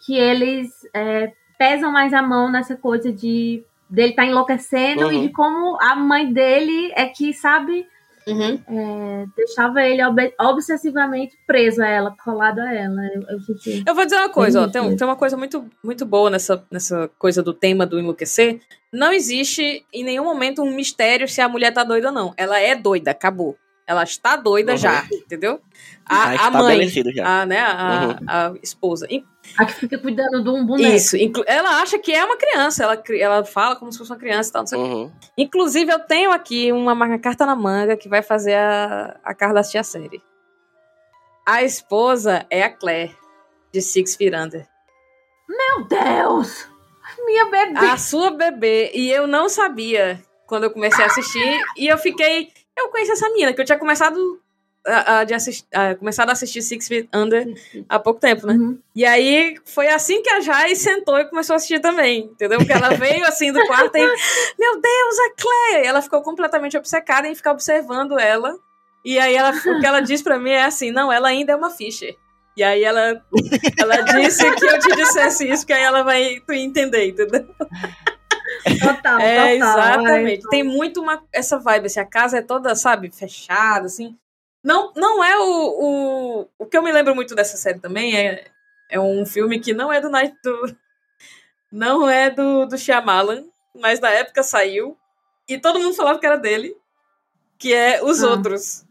que 0.05 0.15
eles 0.17 0.69
é, 0.93 1.31
pesam 1.59 1.91
mais 1.91 2.13
a 2.13 2.21
mão 2.21 2.49
nessa 2.51 2.75
coisa 2.77 3.11
de 3.11 3.63
dele 3.89 4.11
estar 4.11 4.25
enlouquecendo 4.25 5.03
Uhum. 5.05 5.11
e 5.11 5.21
de 5.27 5.29
como 5.33 5.77
a 5.81 5.95
mãe 5.95 6.31
dele 6.31 6.91
é 6.95 7.05
que, 7.07 7.33
sabe, 7.33 7.85
Uhum. 8.25 8.57
é, 8.69 9.25
deixava 9.35 9.83
ele 9.83 10.01
ob- 10.05 10.33
obsessivamente 10.39 11.37
preso 11.45 11.83
a 11.83 11.87
ela, 11.87 12.15
colado 12.23 12.59
a 12.59 12.73
ela. 12.73 13.01
Eu, 13.13 13.21
eu 13.29 13.39
senti. 13.41 13.83
Eu 13.85 13.93
vou 13.93 14.05
dizer 14.05 14.15
uma 14.17 14.29
coisa, 14.29 14.61
ó, 14.63 14.67
tem, 14.69 14.95
tem 14.95 15.05
uma 15.07 15.15
coisa 15.17 15.35
muito, 15.35 15.65
muito 15.83 16.05
boa 16.05 16.29
nessa, 16.29 16.65
nessa 16.71 17.09
coisa 17.19 17.43
do 17.43 17.53
tema 17.53 17.85
do 17.85 17.99
enlouquecer. 17.99 18.61
Não 18.93 19.11
existe 19.11 19.83
em 19.91 20.03
nenhum 20.03 20.23
momento 20.23 20.61
um 20.61 20.71
mistério 20.73 21.27
se 21.27 21.41
a 21.41 21.49
mulher 21.49 21.73
tá 21.73 21.83
doida 21.83 22.07
ou 22.09 22.13
não. 22.13 22.33
Ela 22.37 22.59
é 22.59 22.75
doida, 22.75 23.09
acabou. 23.11 23.57
Ela 23.85 24.03
está 24.03 24.37
doida 24.37 24.73
Uhum. 24.73 24.77
já, 24.77 25.03
entendeu? 25.11 25.57
Tá 26.07 26.35
A, 26.39 26.47
a 26.47 26.51
mãe, 26.51 26.87
já. 26.87 27.41
a, 27.41 27.45
né, 27.45 27.59
a, 27.59 28.07
Uhum. 28.07 28.15
a 28.27 28.53
esposa. 28.63 29.07
A 29.57 29.65
que 29.65 29.73
fica 29.73 29.97
cuidando 29.97 30.41
de 30.41 30.49
um 30.49 30.65
boneco. 30.65 30.95
Isso, 30.95 31.17
ela 31.45 31.81
acha 31.81 31.99
que 31.99 32.13
é 32.13 32.23
uma 32.23 32.37
criança, 32.37 32.83
ela, 32.83 33.03
ela 33.19 33.43
fala 33.43 33.75
como 33.75 33.91
se 33.91 33.97
fosse 33.97 34.11
uma 34.11 34.17
criança 34.17 34.49
e 34.49 34.53
tal, 34.53 34.61
não 34.61 34.67
sei 34.67 34.79
o 34.79 34.83
quê. 34.83 34.89
Uhum. 34.89 35.11
Inclusive, 35.37 35.91
eu 35.91 35.99
tenho 35.99 36.31
aqui 36.31 36.71
uma, 36.71 36.93
uma 36.93 37.19
carta 37.19 37.45
na 37.45 37.55
manga 37.57 37.97
que 37.97 38.07
vai 38.07 38.21
fazer 38.21 38.53
a, 38.55 39.19
a 39.21 39.33
Carla 39.33 39.59
assistir 39.59 39.79
a 39.79 39.83
série. 39.83 40.21
A 41.45 41.61
esposa 41.63 42.45
é 42.49 42.63
a 42.63 42.69
Claire, 42.69 43.13
de 43.73 43.81
Six 43.81 44.15
Feet 44.15 44.33
Under. 44.33 44.65
Meu 45.49 45.85
Deus! 45.89 46.69
Minha 47.25 47.45
bebê! 47.45 47.79
A 47.87 47.97
sua 47.97 48.31
bebê. 48.31 48.91
E 48.93 49.09
eu 49.11 49.27
não 49.27 49.47
sabia 49.49 50.21
quando 50.47 50.65
eu 50.65 50.71
comecei 50.71 51.03
a 51.03 51.07
assistir. 51.07 51.61
E 51.77 51.87
eu 51.87 51.97
fiquei. 51.97 52.49
Eu 52.77 52.89
conheci 52.89 53.11
essa 53.11 53.29
menina, 53.29 53.53
que 53.53 53.61
eu 53.61 53.65
tinha 53.65 53.77
começado 53.77 54.39
a, 54.85 55.19
a- 55.19 55.23
de 55.23 55.33
assistir, 55.33 55.65
a- 55.73 55.95
começado 55.95 56.29
a 56.29 56.33
assistir 56.33 56.61
Six 56.61 56.87
Feet 56.87 57.07
Under 57.13 57.45
há 57.87 57.99
pouco 57.99 58.19
tempo, 58.19 58.45
né? 58.47 58.53
Uhum. 58.53 58.79
E 58.95 59.05
aí 59.05 59.55
foi 59.65 59.87
assim 59.87 60.21
que 60.21 60.29
a 60.29 60.41
Jai 60.41 60.75
sentou 60.75 61.17
e 61.19 61.25
começou 61.25 61.53
a 61.53 61.57
assistir 61.57 61.79
também, 61.79 62.25
entendeu? 62.31 62.57
Porque 62.59 62.73
ela 62.73 62.89
veio 62.89 63.25
assim 63.25 63.51
do 63.53 63.65
quarto 63.67 63.95
e, 63.95 64.01
meu 64.59 64.81
Deus, 64.81 65.19
a 65.19 65.29
Claire! 65.41 65.87
Ela 65.87 66.01
ficou 66.01 66.21
completamente 66.21 66.75
obcecada 66.77 67.27
em 67.27 67.35
ficar 67.35 67.51
observando 67.51 68.19
ela. 68.19 68.57
E 69.05 69.19
aí 69.19 69.35
ela, 69.35 69.51
o 69.51 69.79
que 69.79 69.85
ela 69.85 69.99
disse 70.01 70.23
pra 70.23 70.39
mim 70.39 70.51
é 70.51 70.63
assim: 70.63 70.89
não, 70.91 71.11
ela 71.11 71.27
ainda 71.27 71.53
é 71.53 71.55
uma 71.55 71.69
Fischer. 71.69 72.15
E 72.55 72.63
aí 72.63 72.83
ela, 72.83 73.23
ela 73.79 74.01
disse 74.01 74.49
que 74.55 74.65
eu 74.65 74.79
te 74.79 74.95
dissesse 74.95 75.49
isso, 75.49 75.65
que 75.65 75.73
aí 75.73 75.81
ela 75.81 76.03
vai 76.03 76.39
tu 76.45 76.53
entender, 76.53 77.07
entendeu? 77.07 77.47
Total, 78.79 79.19
É, 79.19 79.57
total. 79.57 79.79
exatamente. 79.79 80.49
Tem 80.49 80.63
muito 80.63 81.01
uma, 81.01 81.23
essa 81.33 81.57
vibe, 81.59 81.87
assim, 81.87 81.99
a 81.99 82.05
casa 82.05 82.37
é 82.37 82.41
toda, 82.41 82.75
sabe, 82.75 83.09
fechada, 83.11 83.87
assim. 83.87 84.15
Não, 84.63 84.93
não 84.95 85.23
é 85.23 85.37
o, 85.37 85.43
o. 85.43 86.47
O 86.59 86.65
que 86.65 86.77
eu 86.77 86.83
me 86.83 86.91
lembro 86.91 87.13
muito 87.15 87.35
dessa 87.35 87.57
série 87.57 87.79
também 87.79 88.15
é, 88.15 88.45
é 88.89 88.99
um 88.99 89.25
filme 89.25 89.59
que 89.59 89.73
não 89.73 89.91
é 89.91 89.99
do 89.99 90.09
Night 90.09 90.35
do. 90.43 90.75
Não 91.71 92.07
é 92.07 92.29
do, 92.29 92.65
do 92.67 92.77
Shyamalan, 92.77 93.45
mas 93.75 93.99
na 93.99 94.09
época 94.11 94.43
saiu. 94.43 94.95
E 95.49 95.57
todo 95.57 95.79
mundo 95.79 95.95
falava 95.95 96.19
que 96.19 96.25
era 96.25 96.37
dele, 96.37 96.73
que 97.57 97.73
é 97.73 98.01
Os 98.03 98.23
Ah. 98.23 98.29
Outros. 98.29 98.85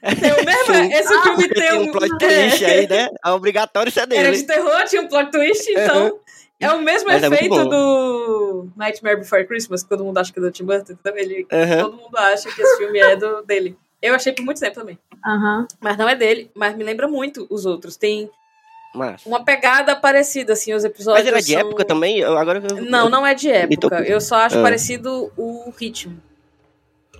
Tem 0.00 0.32
o 0.32 0.44
mesmo, 0.44 0.74
Sim. 0.74 0.92
esse 0.92 1.22
filme 1.22 1.36
Porque 1.48 1.54
tem 1.54 1.68
tem 1.70 1.78
um, 1.78 1.82
um 1.82 1.92
plot 1.92 2.08
twist 2.18 2.64
é, 2.64 2.70
aí, 2.70 2.88
né? 2.88 3.08
É 3.24 3.30
obrigatório 3.30 3.90
ser 3.90 4.00
Era 4.00 4.06
dele. 4.08 4.36
de 4.36 4.44
terror, 4.44 4.84
tinha 4.84 5.02
um 5.02 5.08
plot 5.08 5.30
twist, 5.32 5.70
então 5.70 6.20
é 6.60 6.70
o 6.72 6.80
mesmo 6.82 7.08
Mas 7.08 7.22
é 7.22 7.26
efeito 7.26 7.48
bom. 7.54 7.68
do 7.68 8.68
Nightmare 8.76 9.16
Before 9.18 9.44
Christmas, 9.46 9.82
que 9.82 9.88
todo 9.88 10.04
mundo 10.04 10.18
acha 10.18 10.32
que 10.32 10.38
é 10.38 10.42
do 10.42 10.50
Tim 10.50 10.64
Burton, 10.64 10.92
então 11.00 11.16
ele, 11.16 11.46
Aham. 11.52 11.82
todo 11.82 11.96
mundo 11.96 12.16
acha 12.16 12.48
que 12.50 12.62
esse 12.62 12.76
filme 12.78 12.98
é 12.98 13.16
do, 13.16 13.42
dele. 13.42 13.76
Eu 14.00 14.14
achei 14.14 14.32
por 14.32 14.44
muito 14.44 14.60
tempo 14.60 14.74
também. 14.76 14.96
Aham. 15.26 15.66
Mas 15.80 15.96
não 15.96 16.08
é 16.08 16.14
dele, 16.14 16.50
mas 16.54 16.76
me 16.76 16.84
lembra 16.84 17.08
muito 17.08 17.46
os 17.50 17.66
outros. 17.66 17.96
Tem 17.96 18.30
Mas, 18.94 19.26
uma 19.26 19.44
pegada 19.44 19.96
parecida, 19.96 20.52
assim, 20.52 20.72
os 20.72 20.84
episódios. 20.84 21.24
mas 21.24 21.26
ele 21.26 21.38
é 21.38 21.44
de 21.44 21.52
são- 21.52 21.60
época 21.68 21.84
também? 21.84 22.18
Eu, 22.20 22.38
agora 22.38 22.62
eu- 22.70 22.84
Não, 22.84 23.08
não 23.10 23.26
é 23.26 23.34
de 23.34 23.50
época. 23.50 24.04
Eu 24.06 24.20
só 24.20 24.36
acho 24.36 24.60
Ah. 24.60 24.62
parecido 24.62 25.32
o 25.36 25.72
ritmo. 25.76 26.22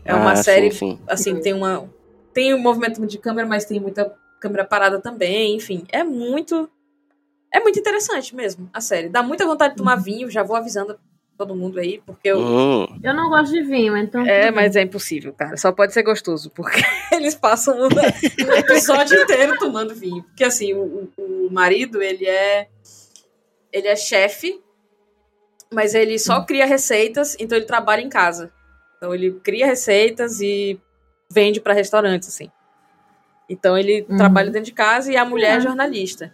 É 0.05 0.15
uma 0.15 0.31
Ah, 0.33 0.37
sim, 0.37 0.43
série, 0.45 0.71
sim. 0.71 0.99
assim, 1.09 1.41
tem 1.41 1.53
uma. 1.53 1.91
Tem 2.39 2.55
um 2.55 2.59
movimento 2.59 3.05
de 3.05 3.19
câmera, 3.19 3.49
mas 3.49 3.65
tem 3.65 3.81
muita 3.81 4.15
câmera 4.41 4.65
parada 4.65 5.01
também. 5.01 5.57
Enfim, 5.57 5.85
é 5.91 6.05
muito. 6.05 6.71
É 7.53 7.59
muito 7.59 7.79
interessante 7.81 8.33
mesmo, 8.37 8.71
a 8.73 8.81
série. 8.81 9.09
Dá 9.09 9.23
muita 9.25 9.45
vontade 9.45 9.73
de 9.75 9.79
tomar 9.79 9.97
vinho, 9.97 10.31
já 10.31 10.43
vou 10.45 10.55
avisando 10.55 10.97
todo 11.37 11.57
mundo 11.57 11.81
aí, 11.81 12.01
porque 12.07 12.29
eu. 12.29 12.39
Hum, 12.39 12.87
Eu 13.03 13.13
não 13.15 13.29
gosto 13.29 13.53
de 13.53 13.63
vinho, 13.63 13.97
então. 13.97 14.25
É, 14.25 14.51
mas 14.53 14.77
é 14.77 14.83
impossível, 14.83 15.33
cara. 15.33 15.57
Só 15.57 15.73
pode 15.73 15.93
ser 15.93 16.03
gostoso, 16.05 16.49
porque 16.51 16.81
eles 17.13 17.35
passam 17.35 17.77
o 17.77 17.87
o 17.89 18.53
episódio 18.57 19.21
inteiro 19.21 19.59
tomando 19.59 19.95
vinho. 19.95 20.23
Porque 20.23 20.45
assim, 20.45 20.75
o, 20.75 21.11
o- 21.19 21.47
o 21.47 21.51
marido, 21.53 22.01
ele 22.01 22.25
é. 22.27 22.69
Ele 23.73 23.89
é 23.89 23.97
chefe, 23.97 24.61
mas 25.73 25.95
ele 25.95 26.19
só 26.19 26.43
cria 26.45 26.67
receitas, 26.67 27.37
então 27.41 27.59
ele 27.59 27.67
trabalha 27.67 28.01
em 28.01 28.09
casa. 28.09 28.53
Então 28.97 29.15
ele 29.15 29.33
cria 29.41 29.67
receitas 29.67 30.41
e 30.41 30.81
vende 31.31 31.61
pra 31.61 31.73
restaurantes, 31.75 32.29
assim. 32.29 32.51
Então 33.49 33.77
ele 33.79 34.07
Uhum. 34.09 34.17
trabalha 34.17 34.51
dentro 34.51 34.67
de 34.67 34.73
casa 34.73 35.13
e 35.13 35.17
a 35.17 35.25
mulher 35.25 35.55
é 35.55 35.57
É. 35.57 35.61
jornalista. 35.61 36.33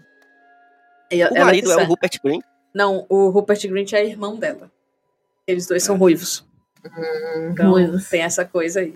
E 1.10 1.22
o 1.22 1.26
ela 1.28 1.44
marido 1.46 1.70
é 1.72 1.76
o. 1.76 1.84
Rupert 1.86 2.18
Green? 2.22 2.40
Não, 2.74 3.06
o 3.08 3.28
Rupert 3.28 3.60
Grint 3.68 3.92
é 3.92 4.04
irmão 4.04 4.36
dela. 4.36 4.70
Eles 5.46 5.66
dois 5.66 5.82
são 5.82 5.96
ruivos. 5.96 6.44
Então, 7.50 7.70
Ruivos. 7.70 8.08
tem 8.08 8.22
essa 8.22 8.44
coisa 8.44 8.80
aí. 8.80 8.92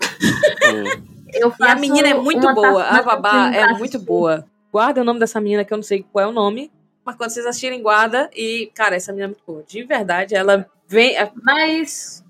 Eu 1.32 1.52
E 1.60 1.64
a 1.64 1.74
menina 1.76 2.08
é 2.08 2.14
muito 2.14 2.52
boa. 2.54 2.82
A 2.84 3.02
babá 3.02 3.54
é 3.54 3.72
muito 3.74 3.98
boa. 3.98 4.44
Guarda 4.72 5.00
o 5.00 5.04
nome 5.04 5.20
dessa 5.20 5.40
menina, 5.40 5.64
que 5.64 5.72
eu 5.72 5.76
não 5.76 5.82
sei 5.82 6.04
qual 6.10 6.24
é 6.24 6.28
o 6.28 6.32
nome. 6.32 6.70
Mas 7.04 7.16
quando 7.16 7.30
vocês 7.30 7.46
assistirem, 7.46 7.80
guarda. 7.82 8.28
E, 8.34 8.70
cara, 8.74 8.96
essa 8.96 9.12
menina 9.12 9.26
é 9.26 9.28
muito 9.28 9.42
boa. 9.46 9.62
De 9.66 9.82
verdade, 9.84 10.34
ela 10.34 10.68
vem. 10.86 11.16
é- 11.16 11.30
Mas 11.42 12.22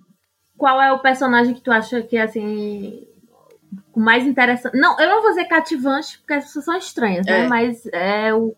qual 0.56 0.80
é 0.82 0.92
o 0.92 0.98
personagem 1.00 1.54
que 1.54 1.60
tu 1.60 1.70
acha 1.72 2.02
que 2.02 2.16
assim 2.18 3.06
o 3.98 4.04
mais 4.04 4.24
interessante? 4.26 4.76
Não, 4.78 4.98
eu 5.00 5.08
não 5.08 5.20
vou 5.22 5.30
dizer 5.30 5.46
cativante 5.46 6.18
porque 6.18 6.34
as 6.34 6.44
pessoas 6.44 6.64
são 6.64 6.76
estranhas, 6.76 7.26
É. 7.26 7.42
né? 7.42 7.48
Mas 7.48 7.84
é 7.92 8.32
o, 8.34 8.54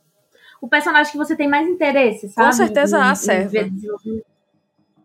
o 0.60 0.68
personagem 0.68 1.10
que 1.12 1.18
você 1.18 1.34
tem 1.34 1.48
mais 1.48 1.68
interesse, 1.68 2.28
sabe? 2.28 2.54
certeza, 2.54 2.98
Em- 2.98 3.02
a 3.02 3.12
em 3.12 3.14
Serva. 3.14 3.64
desenvolvimento. 3.64 4.26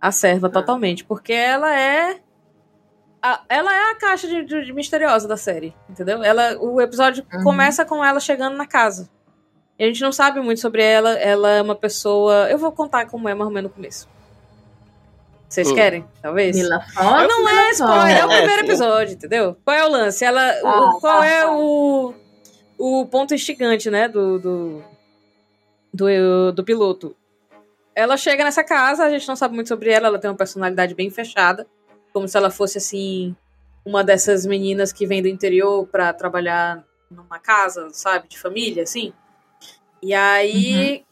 A 0.02 0.12
serva 0.12 0.50
totalmente. 0.50 1.04
Porque 1.06 1.34
ela 1.34 1.74
é. 1.78 2.20
a- 3.22 3.42
ela 3.50 3.74
é 3.76 3.92
a 3.92 3.96
caixa 3.96 4.28
de, 4.28 4.44
de- 4.46 4.66
de 4.66 4.74
misteriosa 4.74 5.28
da 5.28 5.38
série. 5.38 5.74
Entendeu? 5.90 6.22
Ela, 6.24 6.58
o 6.60 6.80
episódio 6.80 7.26
Uhum. 7.34 7.44
começa 7.44 7.84
com 7.86 8.04
ela 8.06 8.20
chegando 8.20 8.56
na 8.56 8.68
casa. 8.68 9.10
E 9.80 9.84
a 9.84 9.88
gente 9.88 10.02
não 10.02 10.12
sabe 10.12 10.40
muito 10.42 10.60
sobre 10.62 10.84
ela. 10.84 11.12
Ela 11.14 11.50
é 11.52 11.62
uma 11.62 11.76
pessoa. 11.76 12.50
Eu 12.52 12.58
vou 12.58 12.72
contar 12.72 13.08
como 13.08 13.28
é 13.28 13.34
mais 13.34 13.48
ou 13.48 13.54
menos 13.54 13.70
no 13.72 13.76
começo. 13.76 14.08
Vocês 15.56 15.72
Hum. 15.72 15.76
querem? 15.76 16.06
Talvez? 16.22 16.56
Mila 16.58 16.82
Fox, 16.82 16.96
Não 16.96 17.46
Mila 17.46 17.52
é 17.62 17.70
spoiler, 17.72 18.18
é 18.18 18.26
o 18.26 18.32
É, 18.32 18.38
primeiro 18.40 18.62
episódio, 18.66 19.14
entendeu? 19.14 19.56
Qual 19.64 19.76
é 19.78 19.86
o 19.86 19.90
lance? 19.90 20.26
Ela, 20.26 20.42
o- 20.62 20.68
Ah, 20.68 20.98
qual 21.00 21.20
tá, 21.22 21.26
é 21.26 21.42
tá. 21.44 21.52
o, 21.58 22.14
o 22.78 23.06
ponto 23.06 23.34
instigante, 23.34 23.90
né, 23.90 24.10
do, 24.10 24.38
do, 24.38 24.84
do, 25.94 26.52
do 26.52 26.64
piloto? 26.64 27.16
Ela 27.96 28.18
chega 28.18 28.44
nessa 28.44 28.66
casa, 28.66 29.06
a 29.06 29.10
gente 29.10 29.26
não 29.30 29.36
sabe 29.38 29.56
muito 29.56 29.70
sobre 29.70 29.90
ela, 29.90 30.08
ela 30.08 30.20
tem 30.20 30.30
uma 30.30 30.36
personalidade 30.36 30.94
bem 30.94 31.10
fechada, 31.10 31.66
como 32.12 32.28
se 32.28 32.36
ela 32.36 32.50
fosse, 32.52 32.78
assim, 32.78 33.34
uma 33.86 34.04
dessas 34.04 34.46
meninas 34.46 34.92
que 34.92 35.08
vem 35.08 35.22
do 35.22 35.30
interior 35.30 35.88
pra 35.88 36.12
trabalhar 36.12 36.84
numa 37.10 37.40
casa, 37.40 37.88
sabe, 37.94 38.28
de 38.28 38.38
família, 38.38 38.84
assim. 38.84 39.14
E 40.04 40.14
aí 40.14 41.05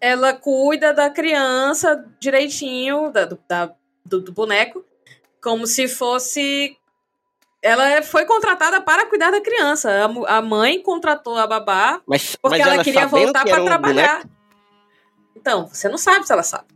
ela 0.00 0.32
cuida 0.32 0.92
da 0.94 1.10
criança 1.10 2.04
direitinho, 2.20 3.10
da, 3.10 3.24
do, 3.24 3.38
da- 3.48 3.72
do, 4.04 4.20
do 4.20 4.32
boneco, 4.32 4.84
como 5.42 5.66
se 5.66 5.88
fosse. 5.88 6.76
Ela 7.60 7.88
é- 7.90 8.02
foi 8.02 8.24
contratada 8.24 8.80
para 8.80 9.06
cuidar 9.06 9.30
da 9.30 9.40
criança. 9.40 9.90
A, 10.28 10.38
a 10.38 10.42
mãe 10.42 10.80
contratou 10.80 11.36
a 11.36 11.46
babá 11.46 12.00
Mas, 12.06 12.36
porque 12.36 12.58
mas 12.58 12.66
ela, 12.66 12.74
ela 12.76 12.84
queria 12.84 13.06
voltar 13.06 13.44
que 13.44 13.50
para 13.50 13.62
um 13.62 13.64
trabalhar. 13.64 14.12
boneco? 14.18 14.30
Então, 15.36 15.66
você 15.66 15.88
não 15.88 15.98
sabe 15.98 16.26
se 16.26 16.32
ela 16.32 16.42
sabe. 16.42 16.66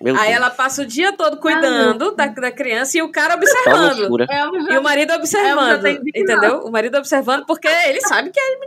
Meu 0.00 0.14
Aí 0.14 0.24
Deus, 0.26 0.36
ela 0.36 0.50
passa 0.50 0.82
o 0.82 0.86
dia 0.86 1.12
todo 1.16 1.38
cuidando 1.38 2.14
da, 2.14 2.26
da 2.26 2.52
criança 2.52 2.98
e 2.98 3.02
o 3.02 3.10
cara 3.10 3.32
só 3.32 3.38
observando. 3.38 4.20
É 4.30 4.46
o 4.46 4.72
E 4.72 4.78
o 4.78 4.82
marido 4.82 5.12
observando, 5.14 5.86
É, 5.86 5.94
já 5.94 5.98
tenho 6.00 6.02
entendeu? 6.14 6.60
O 6.66 6.70
marido 6.70 6.98
observando 6.98 7.46
porque 7.46 7.66
ele 7.66 8.00
sabe 8.02 8.30
que 8.30 8.38
é 8.38 8.58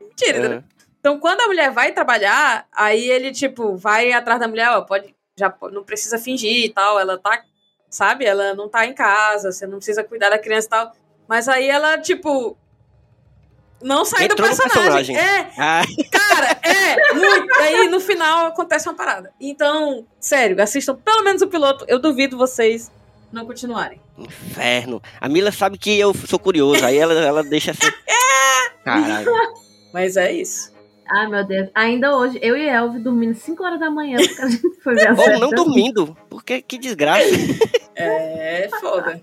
mentira, 0.00 0.38
entendeu? 0.38 0.58
É. 0.58 0.77
Então, 1.08 1.18
quando 1.18 1.40
a 1.40 1.46
mulher 1.46 1.70
vai 1.70 1.90
trabalhar, 1.90 2.66
aí 2.70 3.08
ele, 3.10 3.32
tipo, 3.32 3.74
vai 3.78 4.12
atrás 4.12 4.38
da 4.38 4.46
mulher, 4.46 4.68
ó, 4.72 4.82
pode, 4.82 5.14
já 5.38 5.50
não 5.72 5.82
precisa 5.82 6.18
fingir 6.18 6.66
e 6.66 6.68
tal, 6.68 7.00
ela 7.00 7.16
tá, 7.16 7.42
sabe? 7.88 8.26
Ela 8.26 8.52
não 8.52 8.68
tá 8.68 8.84
em 8.84 8.92
casa, 8.92 9.50
você 9.50 9.66
não 9.66 9.78
precisa 9.78 10.04
cuidar 10.04 10.28
da 10.28 10.38
criança 10.38 10.66
e 10.66 10.70
tal. 10.70 10.92
Mas 11.26 11.48
aí 11.48 11.66
ela, 11.66 11.96
tipo, 11.96 12.58
não 13.80 14.04
sai 14.04 14.28
do 14.28 14.32
Entrou 14.34 14.50
no 14.50 14.54
personagem. 14.54 15.16
personagem. 15.16 15.16
É, 15.16 15.50
Ah, 15.56 15.82
cara, 16.12 16.60
é, 16.62 17.14
muito. 17.14 17.54
Aí 17.54 17.88
no 17.88 18.00
final 18.00 18.48
acontece 18.48 18.86
uma 18.86 18.94
parada. 18.94 19.32
Então, 19.40 20.06
sério, 20.20 20.62
assistam 20.62 20.94
pelo 20.94 21.24
menos 21.24 21.40
o 21.40 21.48
piloto. 21.48 21.86
Eu 21.88 21.98
duvido 21.98 22.36
vocês 22.36 22.92
não 23.32 23.46
continuarem. 23.46 23.98
inferno. 24.18 25.02
A 25.18 25.26
Mila 25.26 25.52
sabe 25.52 25.78
que 25.78 25.98
eu 25.98 26.12
sou 26.12 26.38
curioso, 26.38 26.84
aí 26.84 26.98
ela, 26.98 27.14
ela 27.14 27.42
deixa 27.42 27.70
assim. 27.70 27.90
Caralho. 28.84 29.32
Mas 29.90 30.18
é 30.18 30.30
isso. 30.32 30.76
Ai, 31.10 31.26
meu 31.28 31.44
Deus. 31.44 31.70
Ainda 31.74 32.14
hoje, 32.16 32.38
eu 32.42 32.56
e 32.56 32.68
Elvio 32.68 33.02
dormindo 33.02 33.34
5 33.34 33.62
horas 33.64 33.80
da 33.80 33.90
manhã 33.90 34.18
porque 34.18 34.42
a 34.42 34.48
gente 34.48 34.80
foi 34.82 34.94
ver 34.94 35.08
a 35.08 35.12
Ou 35.12 35.16
série. 35.16 35.40
não 35.40 35.50
dormindo, 35.50 36.16
porque 36.28 36.60
que 36.62 36.78
desgraça. 36.78 37.24
É 38.00 38.68
foda. 38.80 39.18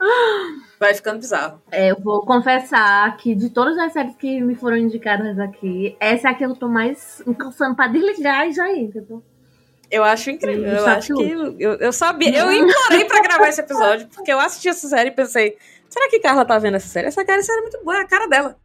Vai 0.78 0.93
ficando 0.93 1.19
bizarro. 1.19 1.62
É, 1.71 1.91
eu 1.91 1.98
vou 1.98 2.26
confessar 2.26 3.15
que 3.15 3.34
de 3.34 3.50
todas 3.50 3.78
as 3.78 3.93
séries 3.93 4.17
que 4.17 4.41
me 4.41 4.54
foram 4.54 4.76
indicadas 4.76 5.39
aqui, 5.39 5.95
essa 5.98 6.28
é 6.28 6.32
a 6.32 6.34
que 6.34 6.43
eu 6.45 6.54
tô 6.54 6.67
mais 6.67 7.24
encalçando 7.26 7.74
pra 7.74 7.88
desligar 7.88 8.45
e 8.50 8.52
já 8.52 8.69
ir, 8.74 8.82
entendeu? 8.82 9.24
Eu 9.89 10.04
acho 10.04 10.30
incrível. 10.30 10.65
Hum, 10.69 10.74
Eu 10.74 10.80
sabe 10.84 10.98
acho 10.98 11.13
tudo. 11.15 11.56
que. 11.56 11.63
Eu, 11.63 11.74
eu 11.76 11.93
sabia. 11.93 12.38
Eu 12.38 12.52
implorei 12.52 13.06
pra 13.06 13.21
gravar 13.21 13.48
esse 13.48 13.62
episódio, 13.62 14.10
porque 14.13 14.34
eu 14.34 14.41
assisti 14.41 14.67
essa 14.67 14.89
série 14.89 15.08
e 15.08 15.13
pensei: 15.13 15.56
será 15.88 16.10
que 16.10 16.19
Carla 16.19 16.43
tá 16.43 16.58
vendo 16.60 16.76
essa 16.76 16.88
série? 16.89 17.08
Essa 17.08 17.24
cara, 17.24 17.39
essa 17.39 17.48
série 17.48 17.60
é 17.60 17.62
muito 17.62 17.82
boa, 17.82 17.95
é 17.95 18.02
a 18.02 18.08
cara 18.08 18.28
dela. 18.28 18.58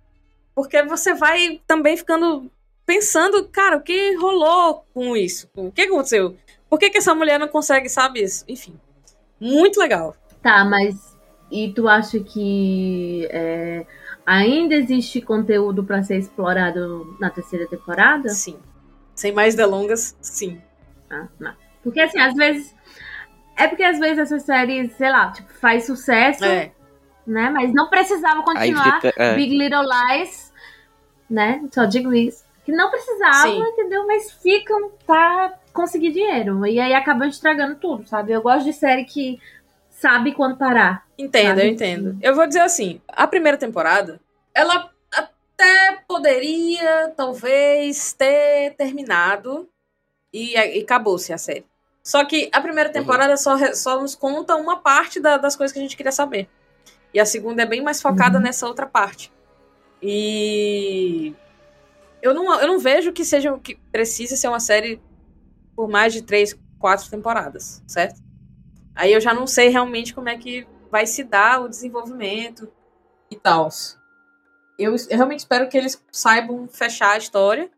Porque 0.57 0.83
você 0.83 1.15
vai 1.15 1.61
também 1.69 1.97
ficando 1.97 2.51
pensando, 2.91 3.49
cara, 3.49 3.77
o 3.77 3.81
que 3.81 4.17
rolou 4.17 4.85
com 4.93 5.17
isso? 5.17 5.49
O 5.55 5.71
que 5.71 5.83
aconteceu? 5.83 6.37
Por 6.69 6.77
que, 6.77 6.91
que 6.91 6.99
essa 6.99 7.15
mulher 7.15 7.39
não 7.39 7.47
consegue, 7.47 7.89
sabe 7.89 8.21
isso? 8.21 8.45
Enfim. 8.49 8.75
Muito 9.41 9.79
legal. 9.79 10.17
Tá, 10.43 10.65
mas 10.65 11.17
e 11.53 11.73
tu 11.73 11.87
acha 11.87 12.19
que 12.19 13.29
é, 13.31 13.87
ainda 14.27 14.75
existe 14.75 15.21
conteúdo 15.21 15.85
pra 15.85 16.03
ser 16.03 16.19
explorado 16.19 17.17
na 17.21 17.31
terceira 17.31 17.69
temporada? 17.69 18.29
Sim. 18.31 18.59
Sem 19.15 19.31
mais 19.31 19.55
delongas, 19.55 20.17
sim. 20.21 20.61
Ah, 21.09 21.29
não. 21.39 21.55
Porque 21.85 22.01
assim, 22.01 22.19
às 22.19 22.35
vezes. 22.35 22.75
É 23.57 23.69
porque 23.69 23.85
às 23.85 24.01
vezes 24.01 24.19
essas 24.19 24.43
séries, 24.43 24.93
sei 24.97 25.11
lá, 25.11 25.31
tipo, 25.31 25.53
faz 25.55 25.85
sucesso, 25.87 26.45
É. 26.45 26.73
né? 27.25 27.51
Mas 27.51 27.73
não 27.73 27.89
precisava 27.89 28.43
continuar. 28.43 29.01
fica. 29.01 29.15
é. 29.17 29.35
Big 29.37 29.57
Little 29.57 29.85
Lies, 29.85 30.53
né? 31.29 31.63
Só 31.73 31.85
digo 31.85 32.13
isso. 32.13 32.50
Que 32.71 32.77
não 32.77 32.91
precisavam, 32.91 33.53
Sim. 33.53 33.61
entendeu? 33.73 34.07
Mas 34.07 34.31
ficam 34.33 34.91
pra 35.07 35.55
conseguir 35.73 36.13
dinheiro. 36.13 36.65
E 36.67 36.79
aí 36.81 36.95
acabam 36.95 37.29
estragando 37.29 37.77
tudo, 37.77 38.07
sabe? 38.07 38.33
Eu 38.33 38.43
gosto 38.43 38.65
de 38.65 38.73
série 38.73 39.05
que 39.05 39.39
sabe 39.91 40.33
quando 40.33 40.57
parar. 40.57 41.05
Entendo, 41.19 41.49
Sabe? 41.49 41.63
eu 41.63 41.67
entendo. 41.73 42.19
Eu 42.23 42.35
vou 42.35 42.47
dizer 42.47 42.61
assim, 42.61 43.01
a 43.09 43.27
primeira 43.27 43.59
temporada, 43.59 44.21
ela 44.55 44.91
até 45.13 45.99
poderia, 46.09 47.13
talvez, 47.17 48.13
ter 48.15 48.75
terminado 48.77 49.69
e, 50.33 50.55
e 50.55 50.81
acabou-se 50.83 51.33
a 51.33 51.39
série. 51.39 51.67
Só 52.03 52.25
que 52.25 52.49
a 52.53 52.61
primeira 52.61 52.89
temporada 52.89 53.37
só, 53.37 53.55
re- 53.57 53.75
só 53.75 54.01
nos 54.01 54.15
conta 54.15 54.57
uma 54.57 54.79
parte 54.79 55.21
da- 55.21 55.37
das 55.37 55.55
coisas 55.55 55.73
que 55.73 55.79
a 55.79 55.83
gente 55.83 55.97
queria 55.97 56.13
saber. 56.13 56.49
E 57.13 57.21
a 57.21 57.27
segunda 57.27 57.63
é 57.63 57.67
bem 57.67 57.83
mais 57.83 58.01
focada 58.01 58.39
Uhum. 58.39 58.45
nessa 58.45 58.67
outra 58.67 58.87
parte. 58.87 59.31
E 60.03 61.35
eu 62.23 62.35
não, 62.35 62.61
eu 62.61 62.67
não 62.69 62.79
vejo 62.79 63.13
que 63.13 63.25
seja 63.25 63.57
que 63.59 63.77
precise 63.93 64.37
ser 64.37 64.49
uma 64.49 64.61
série 64.61 65.01
por 65.75 65.89
mais 65.89 66.13
de 66.13 66.23
três, 66.23 66.59
quatro 66.79 67.09
temporadas, 67.09 67.83
certo? 67.87 68.21
Aí 68.95 69.13
eu 69.13 69.21
já 69.21 69.33
não 69.33 69.47
sei 69.47 69.69
realmente 69.69 70.15
como 70.15 70.29
é 70.29 70.37
que 70.37 70.67
vai 70.91 71.07
se 71.07 71.25
dar 71.25 71.63
o 71.63 71.69
desenvolvimento 71.69 72.71
e 73.31 73.37
tal. 73.37 73.69
Eu, 74.79 74.95
eu 74.95 75.17
realmente 75.17 75.41
espero 75.41 75.69
que 75.69 75.79
eles 75.79 76.03
saibam 76.11 76.67
fechar 76.69 77.13
a 77.13 77.19
história, 77.19 77.71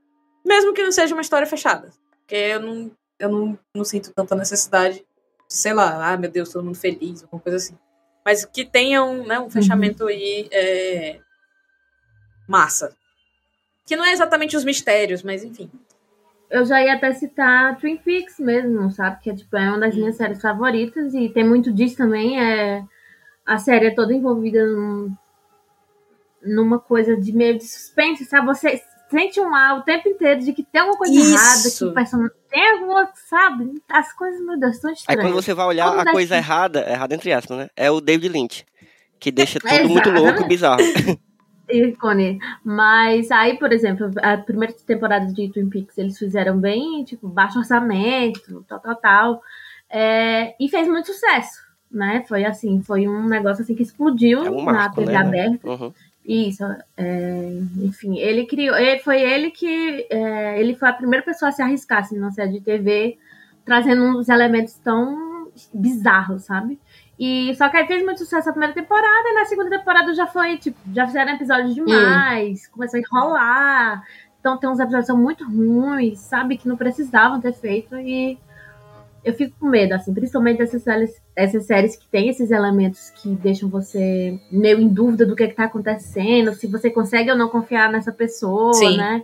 mesmo 0.45 0.73
que 0.73 0.83
não 0.83 0.93
seja 0.93 1.15
uma 1.15 1.21
história 1.21 1.47
fechada. 1.47 1.91
Porque 2.19 2.35
eu 2.35 2.61
não, 2.61 2.91
eu 3.19 3.29
não, 3.29 3.59
não 3.75 3.85
sinto 3.85 4.13
tanta 4.13 4.35
necessidade, 4.35 5.05
sei 5.49 5.73
lá, 5.75 6.13
ah, 6.13 6.17
meu 6.17 6.31
Deus, 6.31 6.51
todo 6.51 6.65
mundo 6.65 6.79
feliz, 6.79 7.23
alguma 7.23 7.43
coisa 7.43 7.57
assim. 7.57 7.79
Mas 8.25 8.45
que 8.45 8.65
tenha 8.65 9.05
um, 9.05 9.27
né, 9.27 9.39
um 9.39 9.51
fechamento 9.51 10.07
aí 10.07 10.49
é, 10.53 11.21
massa. 12.49 12.97
Que 13.87 13.97
não 13.97 14.05
é 14.05 14.13
exatamente 14.13 14.57
os 14.57 14.65
mistérios, 14.65 15.23
mas 15.23 15.43
enfim. 15.43 15.71
Eu 16.49 16.65
já 16.65 16.83
ia 16.83 16.95
até 16.95 17.13
citar 17.13 17.79
Twin 17.79 17.97
Peaks 17.97 18.39
mesmo, 18.39 18.91
sabe? 18.91 19.21
Que 19.23 19.31
é, 19.31 19.35
tipo, 19.35 19.57
é 19.57 19.69
uma 19.69 19.79
das 19.81 19.95
minhas 19.95 20.17
séries 20.17 20.41
favoritas 20.41 21.15
e 21.15 21.29
tem 21.29 21.43
muito 21.43 21.73
disso 21.73 21.97
também. 21.97 22.39
É, 22.39 22.85
a 23.47 23.59
série 23.59 23.87
é 23.87 23.95
toda 23.95 24.13
envolvida 24.13 24.65
num, 24.67 25.15
numa 26.45 26.79
coisa 26.79 27.17
de 27.17 27.33
meio 27.33 27.57
de 27.57 27.65
suspense, 27.65 28.27
sabe? 28.27 28.47
Você 28.47 28.83
sente 29.11 29.41
um 29.41 29.55
ar 29.55 29.79
o 29.79 29.83
tempo 29.83 30.09
inteiro 30.09 30.41
de 30.41 30.53
que 30.53 30.63
tem 30.63 30.81
alguma 30.81 30.99
coisa 30.99 31.13
Isso. 31.13 31.35
errada, 31.35 31.71
que 31.71 31.85
o 31.85 31.95
personagem 31.95 32.37
tem 32.51 32.71
alguma, 32.71 33.11
sabe? 33.29 33.83
As 33.89 34.13
coisas, 34.13 34.41
meu 34.45 34.59
Deus, 34.59 34.77
são 34.79 34.91
Aí 34.91 34.95
estranhas. 34.95 35.23
quando 35.25 35.35
você 35.35 35.55
vai 35.55 35.67
olhar 35.67 35.89
Como 35.89 36.01
a 36.01 36.13
coisa 36.13 36.37
errada, 36.37 36.81
errada 36.89 37.15
entre 37.15 37.33
aspas, 37.33 37.59
né? 37.59 37.69
É 37.77 37.91
o 37.91 38.01
David 38.01 38.33
Lynch. 38.33 38.67
Que 39.19 39.31
deixa 39.31 39.61
tudo 39.61 39.89
muito 39.89 40.11
louco 40.11 40.43
e 40.43 40.49
bizarro. 40.49 40.83
ícone. 41.71 42.39
Mas 42.65 43.31
aí, 43.31 43.59
por 43.59 43.73
exemplo, 43.73 44.11
a 44.23 44.37
primeira 44.37 44.75
temporada 44.87 45.27
de 45.27 45.49
Twin 45.51 45.69
Peaks 45.69 45.99
eles 45.99 46.19
fizeram 46.19 46.59
bem, 46.59 47.05
tipo, 47.05 47.29
baixo 47.29 47.59
orçamento, 47.59 48.65
tal, 48.69 48.81
tal, 48.81 48.97
tal. 48.97 49.43
É, 49.91 50.55
e 50.59 50.69
fez 50.69 50.89
muito 50.89 51.07
sucesso, 51.13 51.61
né? 51.91 52.25
Foi 52.27 52.45
assim, 52.45 52.83
foi 52.83 53.07
um 53.07 53.27
negócio 53.27 53.63
assim 53.63 53.75
que 53.75 53.83
explodiu 53.83 54.45
É 54.45 54.51
um 54.51 54.65
na 54.65 54.73
marco, 54.73 54.97
TV 54.97 55.13
né? 55.13 55.19
aberta. 55.19 55.69
Uhum. 55.69 55.93
Isso, 56.25 56.63
é, 56.97 57.61
enfim, 57.79 58.17
ele 58.19 58.47
criou, 58.47 58.77
ele, 58.77 59.01
foi 59.01 59.21
ele 59.21 59.51
que, 59.51 60.07
é, 60.09 60.61
ele 60.61 60.77
foi 60.77 60.89
a 60.89 60.93
primeira 60.93 61.25
pessoa 61.25 61.49
a 61.49 61.53
se 61.53 61.61
arriscar 61.61 61.99
assim, 61.99 62.17
numa 62.17 62.31
série 62.31 62.53
de 62.53 62.61
TV, 62.61 63.19
trazendo 63.65 64.05
uns 64.05 64.29
elementos 64.29 64.75
tão 64.75 65.51
bizarros, 65.75 66.45
sabe? 66.45 66.79
E 67.19 67.55
só 67.55 67.69
que 67.69 67.77
aí 67.77 67.87
fez 67.87 68.05
muito 68.05 68.19
sucesso 68.19 68.49
a 68.49 68.53
primeira 68.53 68.75
temporada, 68.75 69.29
e 69.29 69.35
na 69.35 69.45
segunda 69.45 69.71
temporada 69.71 70.15
já 70.15 70.27
foi, 70.27 70.57
tipo, 70.57 70.79
já 70.93 71.07
fizeram 71.07 71.35
episódios 71.35 71.75
demais, 71.75 72.67
começou 72.69 72.99
a 72.99 73.01
enrolar. 73.01 74.03
Então 74.41 74.59
tem 74.59 74.69
uns 74.69 74.81
episódios 74.81 75.07
que 75.07 75.13
são 75.13 75.21
muito 75.21 75.45
ruins, 75.45 76.19
sabe? 76.19 76.57
Que 76.57 76.67
não 76.67 76.77
precisavam 76.77 77.41
ter 77.41 77.53
feito. 77.53 77.97
E 77.97 78.37
eu 79.25 79.33
fico 79.35 79.55
com 79.61 79.69
medo, 79.69 79.93
assim, 79.95 80.13
principalmente 80.13 80.59
dessas 80.59 80.83
séries, 80.83 81.23
essas 81.37 81.65
séries 81.65 81.95
que 81.95 82.07
tem 82.09 82.29
esses 82.29 82.51
elementos 82.51 83.11
que 83.11 83.29
deixam 83.37 83.69
você 83.69 84.41
meio 84.51 84.81
em 84.81 84.89
dúvida 84.89 85.25
do 85.25 85.37
que, 85.37 85.45
é 85.45 85.47
que 85.47 85.55
tá 85.55 85.65
acontecendo, 85.65 86.53
se 86.55 86.67
você 86.67 86.91
consegue 86.91 87.31
ou 87.31 87.37
não 87.37 87.49
confiar 87.49 87.91
nessa 87.91 88.11
pessoa, 88.11 88.73
Sim. 88.75 88.97
né? 88.97 89.23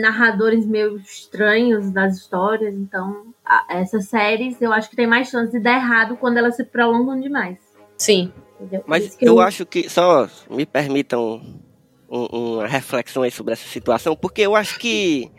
Narradores 0.00 0.66
meio 0.66 0.96
estranhos 0.98 1.90
das 1.92 2.16
histórias, 2.16 2.74
então 2.74 3.26
a- 3.44 3.64
essas 3.70 4.06
séries 4.08 4.60
eu 4.60 4.72
acho 4.72 4.90
que 4.90 4.96
tem 4.96 5.06
mais 5.06 5.28
chance 5.28 5.52
de 5.52 5.60
dar 5.60 5.74
errado 5.76 6.16
quando 6.16 6.36
elas 6.36 6.56
se 6.56 6.64
prolongam 6.64 7.18
demais. 7.20 7.58
Sim. 7.96 8.32
entendeu? 8.60 8.82
Mas 8.86 9.14
que 9.14 9.24
eu 9.24 9.38
acho 9.40 9.64
que, 9.64 9.88
só 9.88 10.28
me 10.50 10.66
permitam 10.66 11.40
um- 12.10 12.56
uma 12.56 12.66
reflexão 12.66 13.22
aí 13.22 13.30
sobre 13.30 13.52
essa 13.52 13.68
situação, 13.68 14.16
porque 14.16 14.40
eu 14.42 14.56
acho 14.56 14.78
que, 14.80 15.30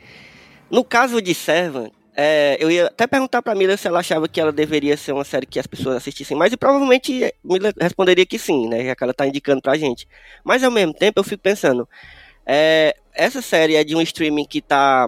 no 0.71 0.85
caso 0.85 1.21
de 1.21 1.33
Servant, 1.35 1.91
é, 2.15 2.57
eu 2.61 2.71
ia 2.71 2.87
até 2.87 3.07
perguntar 3.07 3.41
pra 3.41 3.55
Mila 3.55 3.75
se 3.75 3.87
ela 3.87 3.99
achava 3.99 4.27
que 4.27 4.39
ela 4.39 4.51
deveria 4.53 4.95
ser 4.95 5.11
uma 5.11 5.23
série 5.25 5.45
que 5.45 5.59
as 5.59 5.67
pessoas 5.67 5.95
assistissem 5.97 6.37
mais, 6.37 6.53
e 6.53 6.57
provavelmente 6.57 7.33
Mila 7.43 7.73
responderia 7.79 8.25
que 8.25 8.39
sim, 8.39 8.69
né, 8.69 8.85
já 8.85 8.95
que 8.95 9.03
ela 9.03 9.13
tá 9.13 9.27
indicando 9.27 9.61
pra 9.61 9.77
gente. 9.77 10.07
Mas 10.43 10.63
ao 10.63 10.71
mesmo 10.71 10.93
tempo 10.93 11.19
eu 11.19 11.23
fico 11.23 11.41
pensando, 11.43 11.87
é, 12.51 12.95
essa 13.13 13.43
série 13.43 13.75
é 13.75 13.83
de 13.83 13.95
um 13.95 14.01
streaming 14.01 14.45
que 14.45 14.59
tá 14.59 15.07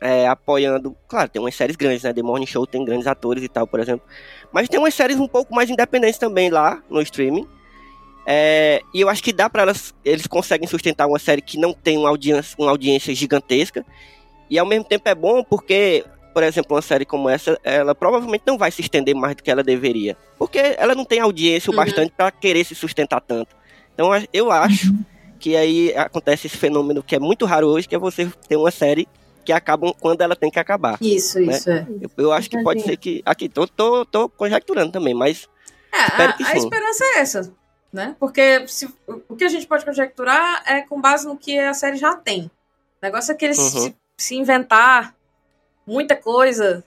é, 0.00 0.26
apoiando, 0.26 0.96
claro, 1.06 1.28
tem 1.28 1.40
umas 1.42 1.54
séries 1.54 1.76
grandes, 1.76 2.02
né, 2.02 2.14
The 2.14 2.22
Morning 2.22 2.46
Show 2.46 2.66
tem 2.66 2.82
grandes 2.82 3.06
atores 3.06 3.42
e 3.42 3.48
tal, 3.48 3.66
por 3.66 3.78
exemplo, 3.78 4.06
mas 4.50 4.70
tem 4.70 4.80
umas 4.80 4.94
séries 4.94 5.18
um 5.20 5.28
pouco 5.28 5.54
mais 5.54 5.68
independentes 5.68 6.18
também 6.18 6.48
lá 6.48 6.82
no 6.88 7.02
streaming. 7.02 7.46
É, 8.26 8.80
e 8.94 9.02
eu 9.02 9.08
acho 9.08 9.22
que 9.22 9.32
dá 9.34 9.50
para 9.50 9.62
elas, 9.62 9.94
eles 10.04 10.26
conseguem 10.26 10.66
sustentar 10.66 11.06
uma 11.06 11.18
série 11.18 11.42
que 11.42 11.58
não 11.58 11.74
tem 11.74 11.98
uma 11.98 12.08
audiência, 12.08 12.54
uma 12.58 12.70
audiência 12.70 13.14
gigantesca. 13.14 13.84
E 14.48 14.58
ao 14.58 14.66
mesmo 14.66 14.84
tempo 14.84 15.08
é 15.08 15.14
bom 15.14 15.42
porque, 15.44 16.04
por 16.32 16.42
exemplo, 16.42 16.74
uma 16.74 16.82
série 16.82 17.04
como 17.04 17.28
essa, 17.28 17.58
ela 17.64 17.94
provavelmente 17.94 18.44
não 18.46 18.56
vai 18.56 18.70
se 18.70 18.80
estender 18.80 19.14
mais 19.14 19.34
do 19.34 19.42
que 19.42 19.50
ela 19.50 19.62
deveria. 19.62 20.16
Porque 20.38 20.58
ela 20.78 20.94
não 20.94 21.04
tem 21.04 21.20
audiência 21.20 21.70
o 21.70 21.72
Uhum. 21.72 21.76
bastante 21.76 22.12
para 22.16 22.30
querer 22.30 22.64
se 22.64 22.74
sustentar 22.74 23.20
tanto. 23.20 23.54
Então 23.94 24.10
eu 24.32 24.50
acho 24.50 24.94
que 25.38 25.56
aí 25.56 25.94
acontece 25.96 26.46
esse 26.46 26.56
fenômeno 26.56 27.02
que 27.02 27.14
é 27.14 27.18
muito 27.18 27.44
raro 27.46 27.68
hoje, 27.68 27.86
que 27.88 27.94
é 27.94 27.98
você 27.98 28.30
ter 28.48 28.56
uma 28.56 28.70
série 28.70 29.08
que 29.44 29.52
acaba 29.52 29.92
quando 29.94 30.20
ela 30.20 30.36
tem 30.36 30.50
que 30.50 30.58
acabar. 30.58 30.98
Isso, 31.00 31.38
Né? 31.40 31.56
isso, 31.56 31.70
é. 31.70 31.86
Eu, 32.00 32.10
eu 32.24 32.32
acho 32.32 32.50
que 32.50 32.62
pode 32.62 32.82
ser 32.82 32.96
que. 32.96 33.22
Aqui, 33.24 33.48
tô, 33.48 33.66
tô, 33.66 34.04
tô 34.04 34.28
conjecturando 34.28 34.92
também, 34.92 35.14
mas 35.14 35.48
É, 35.92 36.02
Espero 36.06 36.30
a, 36.30 36.32
que 36.34 36.42
a 36.44 36.56
esperança 36.56 37.04
é 37.04 37.18
essa, 37.20 37.52
né? 37.92 38.14
Porque 38.20 38.66
se- 38.68 38.92
o 39.28 39.34
que 39.34 39.44
a 39.44 39.48
gente 39.48 39.66
pode 39.66 39.84
conjecturar 39.84 40.62
é 40.66 40.82
com 40.82 41.00
base 41.00 41.26
no 41.26 41.36
que 41.36 41.58
a 41.58 41.72
série 41.72 41.96
já 41.96 42.14
tem. 42.14 42.42
O 42.44 42.50
negócio 43.06 43.32
é 43.32 43.34
que 43.34 43.44
eles 43.46 43.58
Uhum. 43.58 43.80
se, 43.80 43.96
se 44.18 44.34
inventar 44.36 45.14
muita 45.86 46.14
coisa 46.14 46.84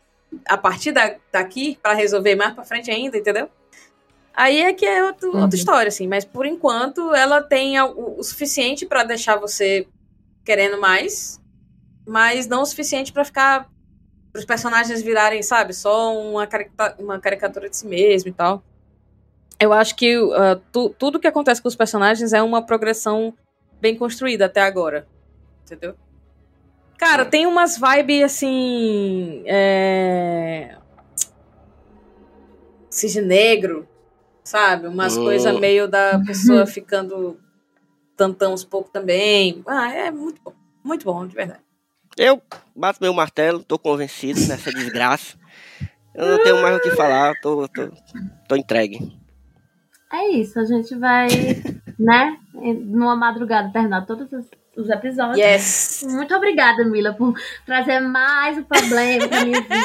a 0.48 0.56
partir 0.58 0.92
da, 0.92 1.16
daqui 1.32 1.80
pra 1.82 1.94
resolver 1.94 2.36
mais 2.36 2.54
pra 2.54 2.64
frente 2.64 2.92
ainda, 2.92 3.18
entendeu? 3.18 3.50
Aí 4.34 4.62
é 4.62 4.74
que 4.74 4.86
é 4.86 5.04
outro- 5.06 5.34
Uhum. 5.36 5.42
outra 5.42 5.56
história, 5.58 5.90
assim. 5.90 6.08
Mas 6.08 6.24
por 6.26 6.46
enquanto 6.46 7.14
ela 7.14 7.42
tem 7.42 7.80
o, 7.82 8.18
o 8.20 8.24
suficiente 8.24 8.86
pra 8.86 9.04
deixar 9.04 9.36
você 9.38 9.88
querendo 10.46 10.80
mais, 10.80 11.40
mas 12.08 12.48
não 12.48 12.62
o 12.62 12.66
suficiente 12.66 13.12
pra 13.12 13.26
ficar 13.26 13.70
os 14.36 14.46
personagens 14.46 15.02
virarem, 15.02 15.44
sabe, 15.44 15.74
só 15.74 16.18
uma, 16.18 16.48
carica- 16.48 16.96
uma 16.98 17.20
caricatura 17.20 17.70
de 17.70 17.76
si 17.76 17.86
mesmo 17.86 18.30
e 18.30 18.34
tal. 18.34 18.64
Eu 19.60 19.74
acho 19.74 19.96
que 19.96 20.18
uh, 20.18 20.32
tu- 20.72 20.90
tudo 20.98 21.20
que 21.20 21.28
acontece 21.28 21.62
com 21.62 21.68
os 21.68 21.76
personagens 21.76 22.32
é 22.34 22.42
uma 22.42 22.62
progressão 22.66 23.34
bem 23.80 23.96
construída 23.96 24.46
até 24.46 24.62
agora. 24.62 25.06
Entendeu? 25.66 25.96
Cara, 26.98 27.26
tem 27.26 27.46
umas 27.46 27.78
vibes 27.78 28.24
assim. 28.24 29.44
É... 29.46 30.78
Cisne 32.90 33.22
negro, 33.22 33.88
sabe? 34.44 34.88
Umas 34.88 35.18
Hum. 35.18 35.24
coisas 35.24 35.60
meio 35.60 35.88
da 35.88 36.20
pessoa 36.26 36.66
ficando 36.66 37.40
tantão 38.16 38.54
uns 38.54 38.64
pouco 38.64 38.90
também. 38.90 39.64
Ah, 39.68 39.92
é 39.94 40.12
muito 40.12 40.42
bom. 40.42 40.54
Muito 40.84 41.06
bom, 41.06 41.26
de 41.26 41.36
verdade. 41.36 41.62
Eu 42.18 42.42
bato 42.76 43.00
meu 43.02 43.14
martelo, 43.14 43.64
tô 43.64 43.80
convencido 43.80 44.40
nessa 44.48 44.72
desgraça. 44.72 45.38
Eu 46.14 46.28
não 46.28 46.44
tenho 46.44 46.62
mais 46.62 46.76
o 46.78 46.82
que 46.82 46.92
falar, 46.92 47.34
tô, 47.42 47.68
tô, 47.70 47.90
tô 48.48 48.56
entregue. 48.56 49.00
É 50.12 50.28
isso, 50.28 50.60
a 50.60 50.66
gente 50.66 50.94
vai, 50.96 51.30
né, 51.98 52.38
numa 52.54 53.16
madrugada 53.16 53.72
terminar 53.72 54.06
todos 54.06 54.30
os, 54.34 54.46
os 54.76 54.90
episódios. 54.90 55.38
Yes! 55.38 56.06
Muito 56.10 56.34
obrigada, 56.34 56.86
Mila, 56.86 57.14
por 57.14 57.34
trazer 57.66 58.00
mais 58.00 58.58
o 58.58 58.64
problema 58.64 59.28
pra 59.28 59.46
minha 59.46 59.62
vida. 59.62 59.76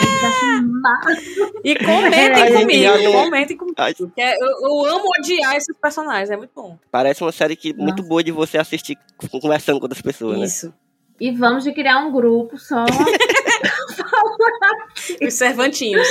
E 1.64 1.74
comentem 1.76 2.52
comigo, 2.54 3.12
comentem 3.12 3.56
comigo. 3.56 4.12
Eu, 4.16 4.46
eu 4.62 4.86
amo 4.86 5.04
odiar 5.18 5.56
esses 5.56 5.76
personagens, 5.76 6.30
é 6.30 6.36
muito 6.36 6.52
bom. 6.54 6.78
Parece 6.90 7.22
uma 7.22 7.32
série 7.32 7.56
que 7.56 7.74
muito 7.74 8.02
boa 8.02 8.22
de 8.22 8.30
você 8.30 8.58
assistir 8.58 8.96
conversando 9.30 9.78
com 9.78 9.84
outras 9.84 10.02
pessoas, 10.02 10.38
né? 10.38 10.44
Isso. 10.46 10.72
E 11.18 11.30
vamos 11.32 11.64
de 11.64 11.72
criar 11.72 11.98
um 11.98 12.12
grupo 12.12 12.58
só. 12.58 12.84
Os 15.22 15.34
servantinhos. 15.34 16.06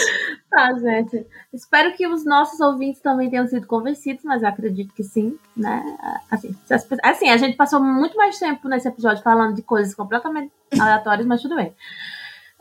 Tá, 0.50 0.74
gente. 0.74 1.26
Espero 1.54 1.94
que 1.94 2.08
os 2.08 2.26
nossos 2.26 2.60
ouvintes 2.60 3.02
também 3.02 3.30
tenham 3.30 3.48
sido 3.48 3.68
convencidos, 3.68 4.24
mas 4.24 4.42
eu 4.42 4.50
acredito 4.50 4.94
que 4.94 5.04
sim, 5.04 5.38
né? 5.56 5.84
Assim, 6.32 6.56
as 6.70 6.88
assim, 7.04 7.30
a 7.30 7.38
gente 7.38 7.58
passou 7.58 7.82
muito 7.82 8.16
mais 8.16 8.38
tempo 8.40 8.68
nesse 8.68 8.88
episódio 8.88 9.24
falando 9.24 9.56
de 9.56 9.62
coisas 9.62 9.94
completamente 9.94 10.52
aleatórias, 10.80 11.26
mas 11.26 11.42
tudo 11.42 11.56
bem. 11.56 11.74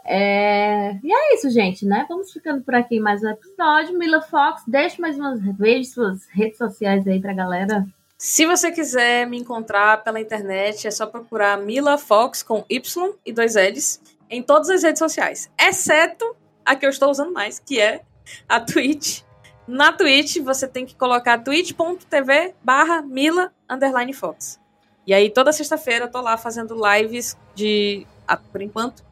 É, 0.04 0.98
E 1.02 1.12
é 1.12 1.34
isso, 1.34 1.48
gente, 1.50 1.86
né? 1.86 2.04
Vamos 2.08 2.30
ficando 2.32 2.62
por 2.62 2.74
aqui 2.74 3.00
mais 3.00 3.22
um 3.22 3.30
episódio. 3.30 3.98
Mila 3.98 4.20
Fox, 4.20 4.62
deixe 4.66 5.00
mais 5.00 5.18
umas 5.18 5.40
vezes 5.56 5.94
suas 5.94 6.26
redes 6.28 6.58
sociais 6.58 7.06
aí 7.06 7.20
pra 7.20 7.32
galera. 7.32 7.86
Se 8.18 8.46
você 8.46 8.70
quiser 8.70 9.26
me 9.26 9.38
encontrar 9.38 10.02
pela 10.02 10.20
internet, 10.20 10.86
é 10.86 10.90
só 10.90 11.06
procurar 11.06 11.58
Mila 11.58 11.98
Fox 11.98 12.42
com 12.42 12.64
Y 12.68 13.12
e 13.26 13.32
dois 13.32 13.54
L's 13.54 14.00
em 14.34 14.42
todas 14.42 14.68
as 14.70 14.82
redes 14.82 14.98
sociais, 14.98 15.50
exceto 15.58 16.36
a 16.64 16.74
que 16.74 16.84
eu 16.84 16.90
estou 16.90 17.10
usando 17.10 17.32
mais, 17.32 17.58
que 17.58 17.80
é 17.80 18.02
a 18.48 18.60
Twitch. 18.60 19.22
Na 19.66 19.92
Twitch, 19.92 20.38
você 20.38 20.68
tem 20.68 20.84
que 20.84 20.94
colocar 20.94 21.38
twitch.tv 21.38 22.54
barra 22.62 23.00
Mila 23.02 23.52
underline 23.68 24.12
Fox. 24.12 24.60
E 25.06 25.12
aí, 25.12 25.30
toda 25.30 25.52
sexta-feira, 25.52 26.06
eu 26.06 26.10
tô 26.10 26.20
lá 26.20 26.36
fazendo 26.36 26.74
lives 26.74 27.36
de, 27.54 28.06
ah, 28.26 28.36
por 28.36 28.60
enquanto, 28.60 29.04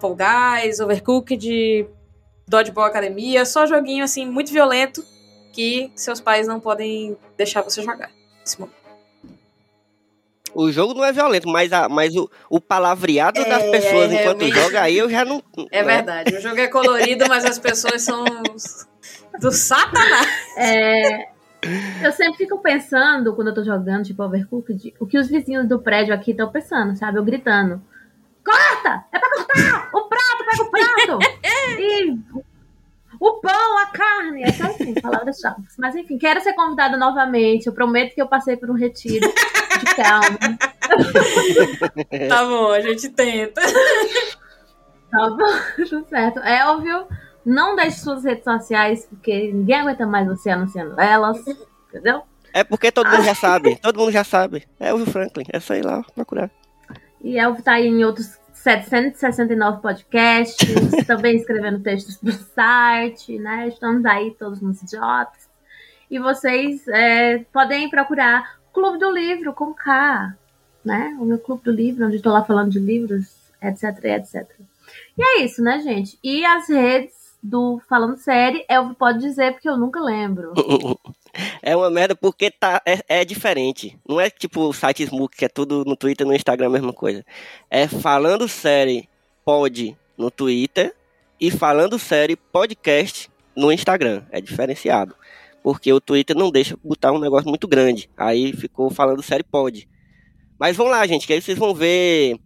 Fall 0.00 0.16
Guys, 0.16 0.80
Overcooked, 0.80 1.88
Dodgeball 2.46 2.84
Academia, 2.84 3.44
só 3.44 3.66
joguinho 3.66 4.04
assim 4.04 4.26
muito 4.26 4.52
violento 4.52 5.04
que 5.52 5.90
seus 5.94 6.20
pais 6.20 6.46
não 6.46 6.60
podem 6.60 7.16
deixar 7.36 7.62
você 7.62 7.82
jogar. 7.82 8.10
nesse 8.40 8.60
momento. 8.60 8.83
O 10.54 10.70
jogo 10.70 10.94
não 10.94 11.04
é 11.04 11.12
violento, 11.12 11.48
mas, 11.48 11.72
a, 11.72 11.88
mas 11.88 12.14
o, 12.14 12.30
o 12.48 12.60
palavreado 12.60 13.40
É, 13.40 13.44
das 13.48 13.62
pessoas 13.64 14.10
é, 14.10 14.14
enquanto 14.14 14.40
realmente. 14.40 14.54
joga 14.54 14.82
aí 14.82 14.98
eu 14.98 15.10
já 15.10 15.24
não. 15.24 15.42
É 15.70 15.82
né? 15.82 15.96
verdade, 15.96 16.36
o 16.36 16.40
jogo 16.40 16.60
é 16.60 16.68
colorido, 16.68 17.24
mas 17.28 17.44
as 17.44 17.58
pessoas 17.58 18.02
são 18.02 18.24
do 19.40 19.50
satanás. 19.50 20.28
É, 20.56 21.28
eu 22.02 22.12
sempre 22.12 22.36
fico 22.36 22.58
pensando, 22.58 23.34
quando 23.34 23.48
eu 23.48 23.54
tô 23.54 23.64
jogando, 23.64 24.04
tipo, 24.04 24.22
Overcooked, 24.22 24.94
o 25.00 25.06
que 25.06 25.18
os 25.18 25.28
vizinhos 25.28 25.66
do 25.68 25.78
prédio 25.80 26.14
aqui 26.14 26.30
estão 26.30 26.50
pensando, 26.50 26.96
sabe? 26.96 27.18
Eu 27.18 27.24
gritando. 27.24 27.82
Corta! 28.44 29.04
É 29.10 29.18
pra 29.18 29.30
cortar! 29.30 29.90
O 29.94 30.08
prato, 30.08 30.44
pega 30.44 30.62
o 30.62 30.70
prato! 30.70 31.18
e 31.80 32.18
o 33.26 33.40
pão, 33.40 33.78
a 33.78 33.86
carne! 33.86 34.42
Então, 34.44 34.70
assim, 34.70 34.92
palavras 34.94 35.38
chaves. 35.38 35.74
Mas, 35.78 35.94
enfim, 35.96 36.18
quero 36.18 36.42
ser 36.42 36.52
convidada 36.52 36.98
novamente. 36.98 37.66
Eu 37.66 37.72
prometo 37.72 38.14
que 38.14 38.20
eu 38.20 38.28
passei 38.28 38.54
por 38.54 38.70
um 38.70 38.74
retiro 38.74 39.26
de 39.80 39.94
calma. 39.96 40.38
Tá 42.28 42.44
bom, 42.44 42.70
a 42.70 42.80
gente 42.80 43.08
tenta. 43.08 43.60
Tá 45.10 45.30
bom? 45.30 45.38
Tudo 45.88 46.06
certo. 46.08 46.38
Elvio, 46.40 47.06
não 47.44 47.74
deixe 47.74 47.98
suas 48.00 48.22
redes 48.22 48.44
sociais, 48.44 49.06
porque 49.08 49.50
ninguém 49.50 49.80
aguenta 49.80 50.06
mais 50.06 50.28
você 50.28 50.50
anunciando 50.50 51.00
elas. 51.00 51.38
Entendeu? 51.88 52.22
É 52.52 52.62
porque 52.62 52.92
todo 52.92 53.08
mundo 53.08 53.24
já 53.24 53.34
sabe. 53.34 53.76
Todo 53.76 53.98
mundo 53.98 54.12
já 54.12 54.22
sabe. 54.22 54.68
É 54.78 54.92
o 54.92 55.04
Franklin. 55.06 55.46
É 55.52 55.58
só 55.58 55.74
ir 55.74 55.84
lá 55.84 56.02
procurar. 56.14 56.50
E 57.22 57.38
Elvio 57.38 57.64
tá 57.64 57.72
aí 57.72 57.86
em 57.86 58.04
outros 58.04 58.38
769 58.64 59.82
podcasts, 59.82 60.66
também 61.06 61.36
escrevendo 61.36 61.80
textos 61.80 62.16
pro 62.16 62.32
site, 62.32 63.38
né? 63.38 63.68
Estamos 63.68 64.02
aí 64.06 64.34
todos 64.38 64.62
nos 64.62 64.80
idiotas. 64.80 65.46
E 66.10 66.18
vocês 66.18 66.88
é, 66.88 67.40
podem 67.52 67.90
procurar 67.90 68.58
Clube 68.72 68.98
do 68.98 69.10
Livro 69.10 69.52
com 69.52 69.74
K, 69.74 70.34
né? 70.82 71.14
O 71.20 71.26
meu 71.26 71.38
Clube 71.38 71.62
do 71.62 71.70
Livro, 71.70 72.06
onde 72.06 72.16
estou 72.16 72.32
lá 72.32 72.42
falando 72.42 72.70
de 72.70 72.78
livros, 72.78 73.36
etc, 73.62 74.02
etc. 74.02 74.50
E 75.18 75.22
é 75.22 75.44
isso, 75.44 75.62
né, 75.62 75.80
gente? 75.80 76.18
E 76.24 76.42
as 76.46 76.66
redes 76.66 77.12
do 77.42 77.78
Falando 77.86 78.16
Série, 78.16 78.64
Elvio 78.66 78.94
pode 78.94 79.18
dizer, 79.18 79.52
porque 79.52 79.68
eu 79.68 79.76
nunca 79.76 80.00
lembro. 80.00 80.54
É 81.62 81.74
uma 81.76 81.90
merda 81.90 82.14
porque 82.14 82.50
tá, 82.50 82.80
é, 82.86 83.00
é 83.08 83.24
diferente. 83.24 83.98
Não 84.08 84.20
é 84.20 84.30
tipo 84.30 84.60
o 84.62 84.72
site 84.72 85.04
Smook, 85.04 85.36
que 85.36 85.44
é 85.44 85.48
tudo 85.48 85.84
no 85.84 85.96
Twitter 85.96 86.26
e 86.26 86.28
no 86.28 86.34
Instagram 86.34 86.66
a 86.66 86.70
mesma 86.70 86.92
coisa. 86.92 87.24
É 87.70 87.88
falando 87.88 88.48
série 88.48 89.08
pod 89.44 89.96
no 90.16 90.30
Twitter 90.30 90.94
e 91.40 91.50
falando 91.50 91.98
série 91.98 92.36
podcast 92.36 93.30
no 93.56 93.72
Instagram. 93.72 94.24
É 94.30 94.40
diferenciado. 94.40 95.14
Porque 95.62 95.92
o 95.92 96.00
Twitter 96.00 96.36
não 96.36 96.50
deixa 96.50 96.78
botar 96.84 97.12
um 97.12 97.18
negócio 97.18 97.48
muito 97.48 97.66
grande. 97.66 98.08
Aí 98.16 98.52
ficou 98.52 98.90
falando 98.90 99.22
série 99.22 99.44
pod. 99.44 99.88
Mas 100.58 100.76
vamos 100.76 100.92
lá, 100.92 101.06
gente, 101.06 101.26
que 101.26 101.32
aí 101.32 101.42
vocês 101.42 101.58
vão 101.58 101.74
ver 101.74 102.38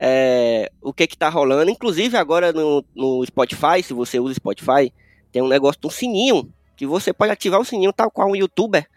é, 0.00 0.70
o 0.82 0.92
que 0.92 1.06
que 1.06 1.16
tá 1.16 1.28
rolando. 1.28 1.70
Inclusive 1.70 2.16
agora 2.16 2.52
no, 2.52 2.84
no 2.94 3.24
Spotify, 3.24 3.82
se 3.82 3.92
você 3.92 4.18
usa 4.18 4.34
Spotify, 4.34 4.92
tem 5.30 5.42
um 5.42 5.48
negócio 5.48 5.80
de 5.80 5.86
um 5.86 5.90
sininho 5.90 6.52
que 6.76 6.86
você 6.86 7.12
pode 7.12 7.32
ativar 7.32 7.60
o 7.60 7.64
sininho 7.64 7.92
tal 7.92 8.10
qual 8.10 8.28
um 8.28 8.36
youtuber. 8.36 8.88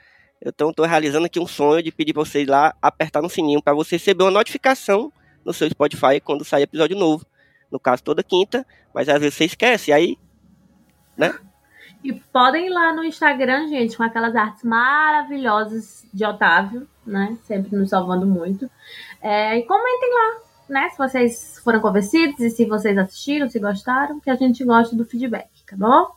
Então 0.44 0.70
estou 0.70 0.86
realizando 0.86 1.26
aqui 1.26 1.40
um 1.40 1.48
sonho 1.48 1.82
de 1.82 1.92
pedir 1.92 2.14
para 2.14 2.24
vocês 2.24 2.48
lá 2.48 2.76
apertar 2.82 3.22
no 3.22 3.30
sininho 3.30 3.62
para 3.62 3.74
você 3.74 3.96
receber 3.96 4.24
uma 4.24 4.32
notificação 4.32 5.12
no 5.44 5.54
seu 5.54 5.70
Spotify 5.70 6.20
quando 6.24 6.46
sair 6.46 6.64
episódio 6.64 6.98
novo. 6.98 7.26
No 7.72 7.80
caso 7.80 8.04
toda 8.04 8.24
quinta, 8.24 8.66
mas 8.94 9.10
às 9.10 9.20
vezes 9.20 9.36
você 9.36 9.46
esquece, 9.46 9.92
aí 9.92 10.18
E 12.04 12.14
podem 12.14 12.68
ir 12.68 12.70
lá 12.70 12.94
no 12.94 13.04
Instagram, 13.04 13.68
gente, 13.68 13.98
com 13.98 14.04
aquelas 14.04 14.36
artes 14.36 14.64
maravilhosas 14.64 16.06
de 16.14 16.24
Otávio, 16.24 16.88
né? 17.06 17.38
Sempre 17.44 17.76
nos 17.76 17.90
salvando 17.90 18.26
muito. 18.26 18.70
É, 19.22 19.58
e 19.58 19.64
comentem 19.64 20.14
lá, 20.14 20.42
né? 20.70 20.90
Se 20.90 20.98
vocês 20.98 21.60
foram 21.64 21.82
convencidos 21.82 22.40
e 22.40 22.50
se 22.52 22.66
vocês 22.66 22.98
assistiram, 22.98 23.50
se 23.50 23.60
gostaram, 23.60 24.20
que 24.20 24.30
a 24.30 24.36
gente 24.36 24.64
gosta 24.64 24.96
do 24.96 25.06
feedback, 25.06 25.50
tá 25.68 25.76
bom? 25.76 26.17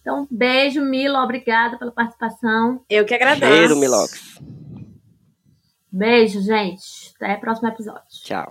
Então, 0.00 0.26
beijo, 0.30 0.80
Mila, 0.80 1.22
obrigada 1.22 1.78
pela 1.78 1.90
participação. 1.90 2.82
Eu 2.88 3.04
que 3.04 3.14
agradeço. 3.14 3.52
cheiro, 3.52 3.76
Milox. 3.76 4.40
Beijo, 5.92 6.40
gente. 6.40 7.12
Até 7.16 7.34
o 7.34 7.40
próximo 7.40 7.68
episódio. 7.68 8.02
Tchau. 8.08 8.50